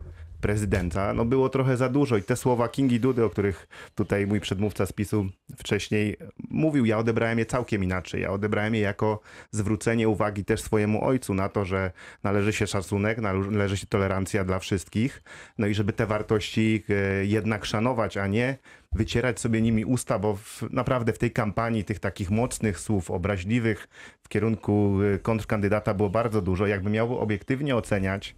prezydenta, 0.47 1.15
no 1.15 1.25
było 1.25 1.49
trochę 1.49 1.77
za 1.77 1.89
dużo 1.89 2.17
i 2.17 2.23
te 2.23 2.37
słowa 2.37 2.69
Kingi 2.69 3.01
Dudy, 3.01 3.25
o 3.25 3.31
których 3.31 3.69
tutaj 3.95 4.27
mój 4.27 4.41
przedmówca 4.41 4.87
z 4.87 4.93
PiSu 4.93 5.27
wcześniej 5.59 6.17
mówił, 6.51 6.85
ja 6.85 6.99
odebrałem 6.99 7.39
je 7.39 7.47
całkiem 7.47 7.85
inaczej. 7.85 8.23
Ja 8.23 8.31
odebrałem 8.31 8.75
je 8.75 8.81
jako 8.81 9.21
zwrócenie 9.51 10.09
uwagi 10.09 10.45
też 10.45 10.61
swojemu 10.61 11.05
ojcu 11.05 11.35
na 11.35 11.49
to, 11.49 11.65
że 11.65 11.93
należy 12.23 12.53
się 12.53 12.67
szacunek, 12.67 13.19
należy 13.51 13.77
się 13.77 13.87
tolerancja 13.87 14.45
dla 14.45 14.59
wszystkich, 14.59 15.23
no 15.59 15.67
i 15.67 15.75
żeby 15.75 15.93
te 15.93 16.07
wartości 16.07 16.85
e, 16.89 17.25
jednak 17.25 17.65
szanować, 17.65 18.17
a 18.17 18.27
nie 18.27 18.59
wycierać 18.93 19.41
sobie 19.41 19.63
nimi 19.63 19.85
usta, 19.85 20.19
bo 20.19 20.37
w, 20.37 20.63
naprawdę 20.71 21.13
w 21.13 21.19
tej 21.19 21.31
kampanii 21.31 21.85
tych 21.85 21.99
takich 21.99 22.31
mocnych 22.31 22.81
słów, 22.81 23.11
obraźliwych 23.11 23.89
w 24.23 24.29
kierunku 24.29 24.99
e, 25.15 25.19
kontrkandydata 25.19 25.95
było 25.95 26.11
bardzo 26.11 26.43
dużo. 26.43 26.67
Jakby 26.67 26.91
miał 26.91 27.19
obiektywnie 27.19 27.77
oceniać, 27.77 28.37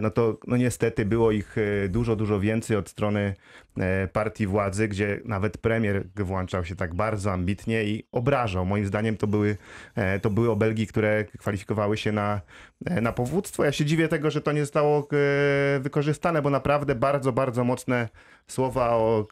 no 0.00 0.10
to 0.10 0.38
no 0.46 0.56
niestety 0.56 1.04
było 1.04 1.30
ich 1.30 1.56
e, 1.58 1.88
dużo, 1.88 2.16
dużo 2.16 2.40
więcej 2.40 2.76
od 2.76 2.88
strony 2.88 3.34
e, 3.78 4.08
partii 4.08 4.46
władzy, 4.46 4.88
gdzie 4.88 5.20
nawet 5.24 5.58
premier 5.58 6.06
włączał 6.16 6.64
się 6.64 6.76
tak 6.76 6.94
bardzo 6.94 7.32
ambitnie 7.32 7.84
i 7.84 8.04
obrażał. 8.12 8.66
Moim 8.66 8.86
zdaniem 8.86 9.16
to 9.16 9.26
były, 9.26 9.56
e, 9.94 10.20
to 10.20 10.30
były 10.30 10.50
obelgi, 10.50 10.86
które 10.86 11.24
kwalifikowały 11.24 11.96
się 11.96 12.12
na, 12.12 12.40
e, 12.84 13.00
na 13.00 13.12
powództwo. 13.12 13.64
Ja 13.64 13.72
się 13.72 13.84
dziwię 13.84 14.08
tego, 14.08 14.30
że 14.30 14.40
to 14.40 14.52
nie 14.52 14.60
zostało 14.60 15.08
e, 15.12 15.80
wykorzystane, 15.80 16.42
bo 16.42 16.50
naprawdę 16.50 16.94
bardzo, 16.94 17.32
bardzo 17.32 17.64
mocne 17.64 18.08
słowa 18.46 18.90
o, 18.90 19.26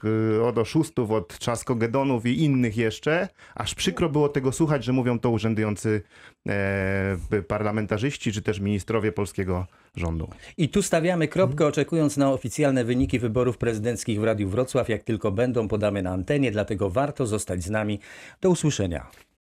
od 0.45 0.59
oszustów, 0.59 1.11
od 1.11 1.39
Trzaskogedonów 1.39 2.27
i 2.27 2.43
innych 2.45 2.77
jeszcze. 2.77 3.29
Aż 3.55 3.75
przykro 3.75 4.09
było 4.09 4.29
tego 4.29 4.53
słuchać, 4.53 4.85
że 4.85 4.93
mówią 4.93 5.19
to 5.19 5.31
urzędujący 5.31 6.03
e, 6.49 7.17
parlamentarzyści, 7.49 8.33
czy 8.33 8.43
też 8.43 8.61
ministrowie 8.61 9.13
polskiego 9.13 9.67
rządu. 9.99 10.29
I 10.57 10.69
tu 10.69 10.83
stawiamy 10.83 11.29
kropkę, 11.29 11.67
oczekując 11.67 12.17
na 12.17 12.33
oficjalne 12.33 12.85
wyniki 12.85 13.19
wyborów 13.19 13.59
prezydenckich 13.59 14.21
w 14.21 14.25
Radiu 14.25 14.49
Wrocław. 14.49 14.89
Jak 14.89 15.03
tylko 15.03 15.33
będą, 15.33 15.69
podamy 15.69 16.03
na 16.03 16.11
antenie, 16.11 16.51
dlatego 16.51 16.91
warto 16.91 17.27
zostać 17.27 17.63
z 17.63 17.71
nami. 17.71 18.01
Do 18.41 18.51
usłyszenia. 18.51 19.07